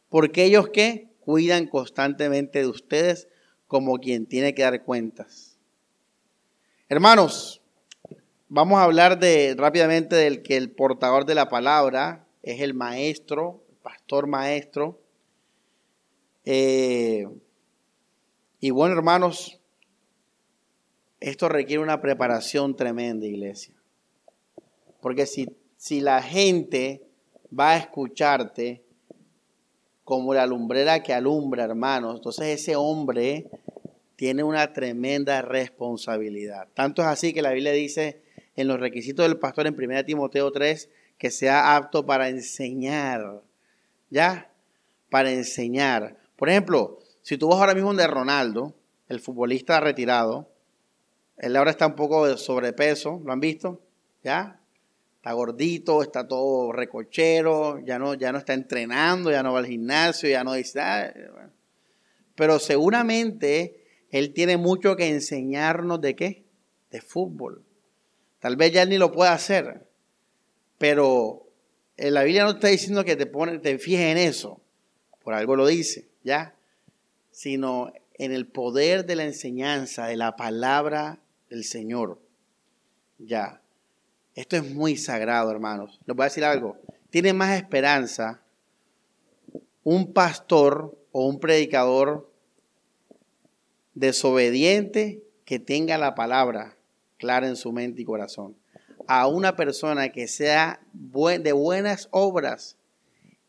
[0.08, 3.28] porque ellos que cuidan constantemente de ustedes
[3.68, 5.58] como quien tiene que dar cuentas.
[6.88, 7.62] Hermanos,
[8.48, 13.64] vamos a hablar de rápidamente del que el portador de la palabra es el maestro,
[13.70, 15.00] el pastor maestro.
[16.46, 17.28] Eh,
[18.60, 19.60] y bueno, hermanos,
[21.20, 23.76] esto requiere una preparación tremenda, iglesia.
[25.02, 25.48] Porque si,
[25.78, 27.04] si la gente
[27.58, 28.84] va a escucharte
[30.04, 33.50] como la lumbrera que alumbra, hermanos, entonces ese hombre
[34.16, 36.68] tiene una tremenda responsabilidad.
[36.74, 38.22] Tanto es así que la Biblia dice
[38.56, 43.42] en los requisitos del pastor en 1 Timoteo 3 que sea apto para enseñar.
[44.10, 44.52] ¿Ya?
[45.10, 46.18] Para enseñar.
[46.36, 48.76] Por ejemplo, si tú vas ahora mismo de Ronaldo,
[49.10, 50.50] el futbolista retirado,
[51.38, 53.82] él ahora está un poco de sobrepeso, ¿lo han visto?
[54.24, 54.60] ¿Ya?
[55.18, 59.66] Está gordito, está todo recochero, ya no, ya no está entrenando, ya no va al
[59.66, 60.80] gimnasio, ya no dice...
[60.80, 61.14] Ah,
[62.36, 66.46] pero seguramente él tiene mucho que enseñarnos de qué?
[66.92, 67.66] De fútbol.
[68.40, 69.87] Tal vez ya él ni lo pueda hacer,
[70.78, 71.48] pero
[71.98, 74.62] en la Biblia no está diciendo que te, pone, te fijes en eso,
[75.24, 76.56] por algo lo dice, ¿ya?
[77.32, 82.20] Sino en el poder de la enseñanza, de la palabra del Señor,
[83.18, 83.62] ¿ya?
[84.36, 86.00] Esto es muy sagrado, hermanos.
[86.06, 86.78] Les voy a decir algo.
[87.10, 88.42] Tiene más esperanza
[89.84, 92.30] un pastor o un predicador
[93.96, 96.78] desobediente que tenga la palabra
[97.18, 98.56] clara en su mente y corazón.
[99.08, 102.78] A una persona que sea de buenas obras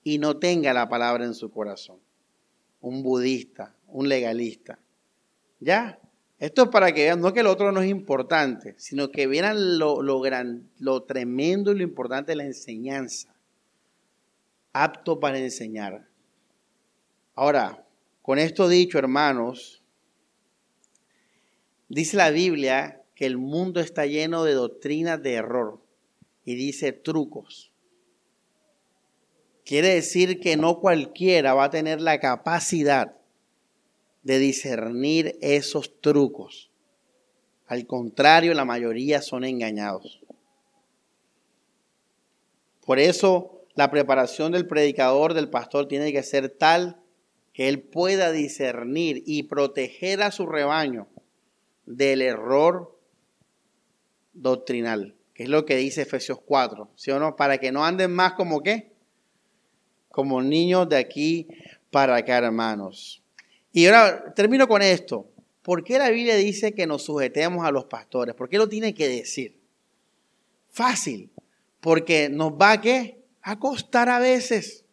[0.02, 1.98] y no tenga la palabra en su corazón.
[2.80, 4.78] Un budista, un legalista.
[5.60, 5.98] ¿Ya?
[6.38, 10.02] Esto es para que vean, no que el otro no es importante, sino que lo,
[10.02, 13.34] lo, gran, lo tremendo y lo importante de la enseñanza.
[14.72, 16.06] Apto para enseñar.
[17.34, 17.84] Ahora,
[18.22, 19.82] con esto dicho, hermanos,
[21.88, 25.80] dice la Biblia que el mundo está lleno de doctrinas de error
[26.44, 27.72] y dice trucos.
[29.64, 33.16] Quiere decir que no cualquiera va a tener la capacidad
[34.22, 36.70] de discernir esos trucos.
[37.66, 40.20] Al contrario, la mayoría son engañados.
[42.86, 47.02] Por eso la preparación del predicador, del pastor, tiene que ser tal
[47.52, 51.08] que él pueda discernir y proteger a su rebaño
[51.84, 52.96] del error
[54.42, 57.36] doctrinal, que es lo que dice Efesios 4, ¿sí o no?
[57.36, 58.92] Para que no anden más como qué?
[60.10, 61.48] Como niños de aquí
[61.90, 63.22] para acá, hermanos.
[63.72, 65.26] Y ahora termino con esto.
[65.62, 68.34] ¿Por qué la Biblia dice que nos sujetemos a los pastores?
[68.34, 69.58] ¿Por qué lo tiene que decir?
[70.70, 71.30] Fácil.
[71.80, 73.22] Porque nos va qué?
[73.42, 74.84] A costar a veces.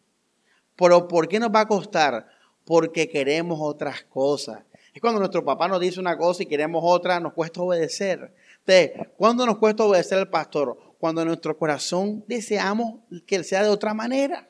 [0.76, 2.28] Pero ¿por qué nos va a costar?
[2.66, 4.64] Porque queremos otras cosas.
[4.94, 8.34] Es cuando nuestro papá nos dice una cosa y queremos otra, nos cuesta obedecer.
[8.66, 10.78] Entonces, ¿cuándo nos cuesta obedecer al pastor?
[11.00, 14.50] Cuando en nuestro corazón deseamos que él sea de otra manera,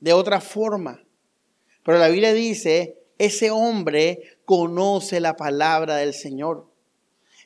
[0.00, 1.02] de otra forma.
[1.82, 6.70] Pero la Biblia dice, ese hombre conoce la palabra del Señor.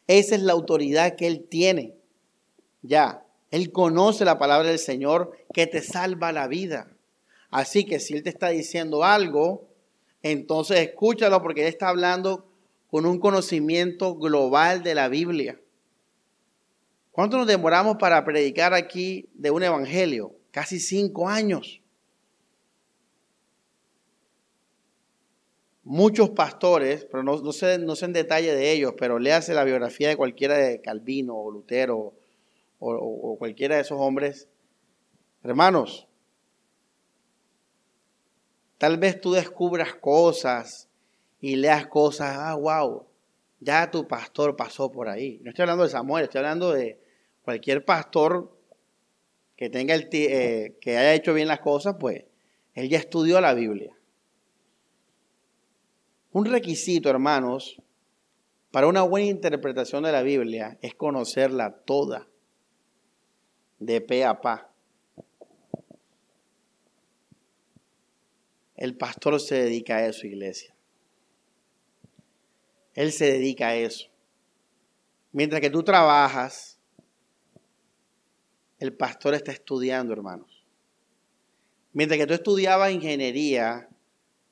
[0.09, 1.94] Esa es la autoridad que él tiene.
[2.82, 6.90] Ya, él conoce la palabra del Señor que te salva la vida.
[7.51, 9.69] Así que si él te está diciendo algo,
[10.23, 12.48] entonces escúchalo porque él está hablando
[12.89, 15.60] con un conocimiento global de la Biblia.
[17.10, 20.35] ¿Cuánto nos demoramos para predicar aquí de un evangelio?
[20.51, 21.82] Casi cinco años.
[25.89, 30.09] muchos pastores, pero no, sé, no sé en detalle de ellos, pero léase la biografía
[30.09, 32.15] de cualquiera de Calvino o Lutero
[32.78, 34.48] o, o cualquiera de esos hombres.
[35.43, 36.06] Hermanos,
[38.77, 40.88] tal vez tú descubras cosas
[41.40, 43.06] y leas cosas, ah, wow,
[43.60, 45.40] ya tu pastor pasó por ahí.
[45.43, 47.01] No estoy hablando de Samuel, estoy hablando de
[47.43, 48.56] cualquier pastor
[49.56, 52.24] que tenga el eh, que haya hecho bien las cosas, pues
[52.74, 53.97] él ya estudió la Biblia.
[56.31, 57.81] Un requisito, hermanos,
[58.70, 62.28] para una buena interpretación de la Biblia es conocerla toda,
[63.78, 64.70] de pe a pa.
[68.77, 70.78] El pastor se dedica a eso, iglesia.
[72.99, 74.09] Él se dedica a eso.
[75.31, 76.81] Mientras que tú trabajas,
[78.81, 80.66] el pastor está estudiando, hermanos.
[81.93, 83.89] Mientras que tú estudiabas ingeniería,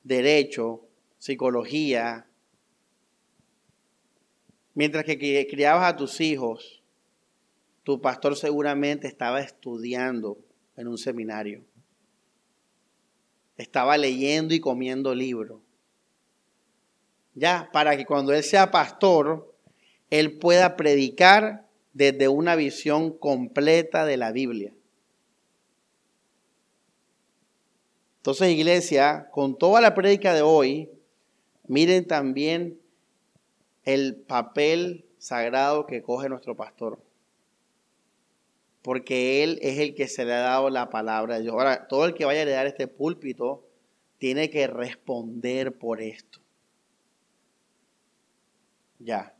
[0.05, 0.87] derecho,
[1.19, 2.29] psicología,
[4.75, 6.85] mientras que criabas a tus hijos,
[7.83, 10.39] tu pastor seguramente estaba estudiando
[10.77, 11.65] en un seminario.
[13.57, 15.66] Estaba leyendo y comiendo libros.
[17.37, 19.55] Ya, para que cuando él sea pastor,
[20.11, 24.73] él pueda predicar desde una visión completa de la Biblia.
[28.17, 30.91] Entonces, iglesia, con toda la prédica de hoy,
[31.69, 32.79] Miren también
[33.85, 37.01] el papel sagrado que coge nuestro pastor.
[38.83, 41.55] Porque él es el que se le ha dado la palabra de Dios.
[41.55, 43.65] Ahora, todo el que vaya a heredar este púlpito
[44.19, 46.39] tiene que responder por esto.
[48.99, 49.35] Ya.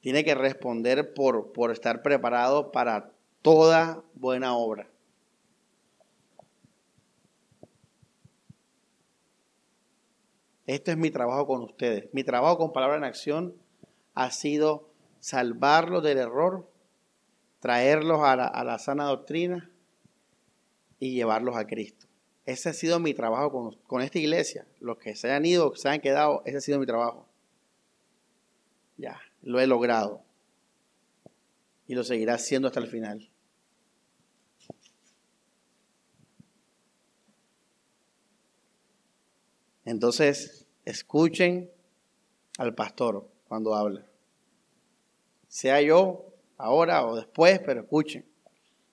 [0.00, 3.12] Tiene que responder por, por estar preparado para
[3.42, 4.88] toda buena obra.
[10.66, 12.08] Este es mi trabajo con ustedes.
[12.12, 13.54] Mi trabajo con Palabra en Acción
[14.14, 14.88] ha sido
[15.20, 16.68] salvarlos del error,
[17.60, 19.70] traerlos a la, sana doctrina
[20.98, 22.06] y llevarlos a Cristo.
[22.44, 24.66] Ese ha sido mi trabajo con, con, esta iglesia.
[24.80, 27.28] Los que se han ido, que se han quedado, ese ha sido mi trabajo.
[28.96, 30.24] Ya, lo he logrado.
[31.86, 33.30] Y lo seguirá haciendo hasta el final.
[39.84, 41.70] Entonces, escuchen
[42.58, 44.06] al pastor cuando habla.
[45.48, 48.24] Sea yo ahora o después, pero escuchen.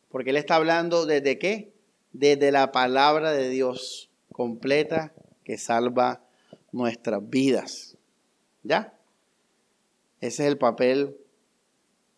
[0.09, 1.78] Porque él está hablando desde qué?
[2.11, 5.13] Desde la palabra de Dios completa
[5.43, 6.21] que salva
[6.71, 7.97] nuestras vidas.
[8.63, 8.93] ¿Ya?
[10.21, 11.17] Ese es el papel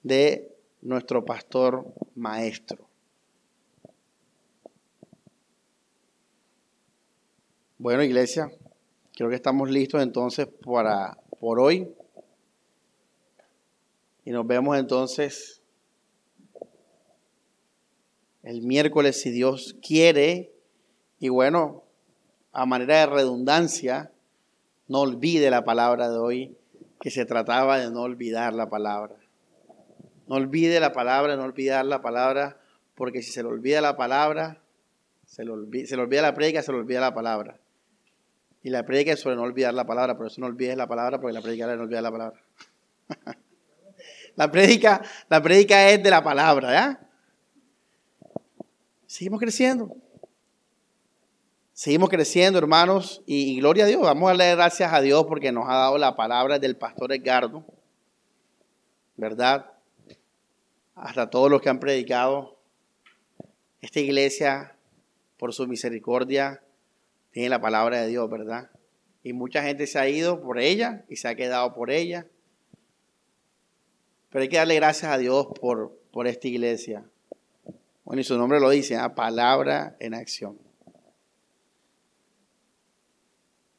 [0.03, 0.51] de
[0.81, 1.85] nuestro pastor
[2.15, 2.87] maestro.
[7.77, 8.51] Bueno, iglesia,
[9.15, 11.91] creo que estamos listos entonces para por hoy.
[14.23, 15.60] Y nos vemos entonces
[18.43, 20.53] el miércoles si Dios quiere.
[21.19, 21.83] Y bueno,
[22.51, 24.11] a manera de redundancia,
[24.87, 26.57] no olvide la palabra de hoy,
[26.99, 29.15] que se trataba de no olvidar la palabra.
[30.27, 32.57] No olvide la palabra, no olvidar la palabra,
[32.95, 34.61] porque si se le olvida la palabra,
[35.25, 37.57] se le olvida, se le olvida la prédica, se le olvida la palabra.
[38.63, 41.19] Y la prédica es sobre no olvidar la palabra, por eso no olvides la palabra,
[41.19, 42.41] porque la prédica es no olvidar la palabra.
[44.35, 47.10] la prédica, la prédica es de la palabra, ¿ya?
[49.11, 49.93] Seguimos creciendo.
[51.73, 54.01] Seguimos creciendo, hermanos, y, gloria a Dios.
[54.01, 57.65] Vamos a darle gracias a Dios porque nos ha dado la palabra del pastor Edgardo,
[59.17, 59.69] ¿verdad?
[60.95, 62.57] Hasta todos los que han predicado.
[63.81, 64.77] Esta iglesia,
[65.35, 66.63] por su misericordia,
[67.31, 68.71] tiene la palabra de Dios, ¿verdad?
[69.23, 72.27] Y mucha gente se ha ido por ella y se ha quedado por ella.
[74.29, 77.03] Pero hay que darle gracias a Dios por, por esta iglesia.
[78.03, 79.15] Bueno, y su nombre lo dice, ¿ah?
[79.15, 80.57] palabra en acción.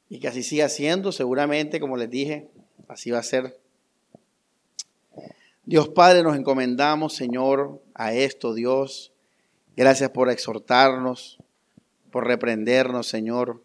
[0.08, 2.50] Y que así siga siendo, seguramente, como les dije,
[2.88, 3.58] así va a ser.
[5.64, 9.12] Dios Padre, nos encomendamos, Señor, a esto, Dios.
[9.76, 11.38] Gracias por exhortarnos,
[12.10, 13.62] por reprendernos, Señor.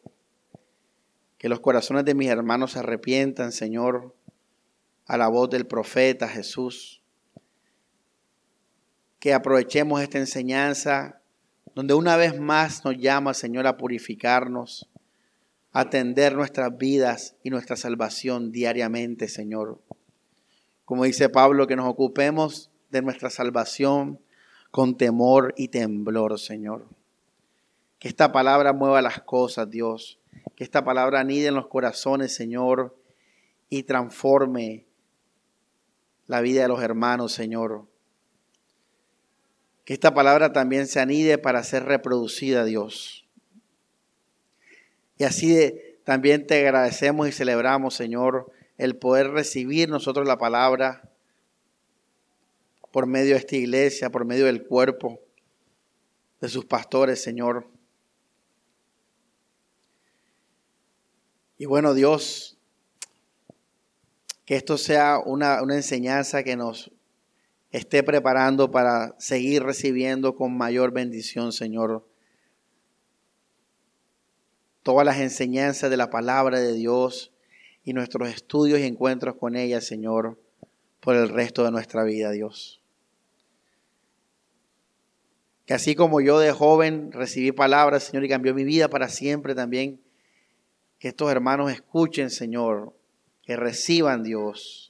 [1.38, 4.16] Que los corazones de mis hermanos se arrepientan, Señor,
[5.06, 6.97] a la voz del profeta Jesús.
[9.20, 11.22] Que aprovechemos esta enseñanza
[11.78, 14.90] donde una vez más nos llama, Señor, a purificarnos,
[15.72, 19.80] a atender nuestras vidas y nuestra salvación diariamente, Señor.
[20.86, 24.20] Como dice Pablo, que nos ocupemos de nuestra salvación
[24.72, 26.88] con temor y temblor, Señor.
[28.00, 30.20] Que esta palabra mueva las cosas, Dios.
[30.56, 32.96] Que esta palabra anide en los corazones, Señor,
[33.70, 34.86] y transforme
[36.26, 37.86] la vida de los hermanos, Señor.
[39.88, 43.26] Que esta palabra también se anide para ser reproducida, Dios.
[45.18, 51.10] Y así también te agradecemos y celebramos, Señor, el poder recibir nosotros la palabra
[52.92, 55.22] por medio de esta iglesia, por medio del cuerpo
[56.42, 57.66] de sus pastores, Señor.
[61.58, 62.58] Y bueno, Dios,
[64.44, 66.92] que esto sea una, una, enseñanza que nos
[67.78, 72.08] esté preparando para seguir recibiendo con mayor bendición, Señor.
[74.84, 77.32] Todas las enseñanzas de la palabra de Dios
[77.84, 80.40] y nuestros estudios y encuentros con ella, Señor,
[81.00, 82.82] por el resto de nuestra vida, Dios.
[85.66, 89.54] Que así como yo de joven recibí palabras, Señor, y cambió mi vida para siempre
[89.54, 90.02] también,
[90.98, 92.94] que estos hermanos escuchen, Señor,
[93.44, 94.87] que reciban, Dios,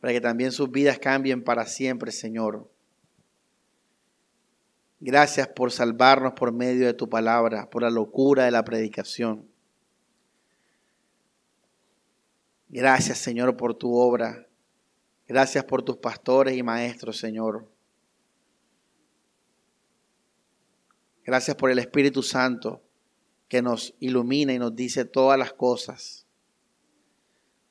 [0.00, 2.70] para que también sus vidas cambien para siempre, Señor.
[5.00, 9.48] Gracias por salvarnos por medio de tu palabra, por la locura de la predicación.
[12.68, 14.46] Gracias, Señor, por tu obra.
[15.26, 17.68] Gracias por tus pastores y maestros, Señor.
[21.24, 22.82] Gracias por el Espíritu Santo
[23.48, 26.26] que nos ilumina y nos dice todas las cosas.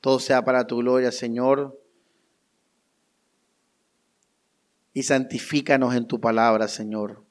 [0.02, 1.80] Todo sea para tu gloria, Señor.
[4.98, 7.24] Y santifícanos en tu palabra, Señor.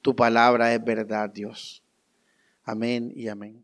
[0.00, 1.82] Tu palabra es verdad, Dios.
[2.62, 3.62] Amén y amén.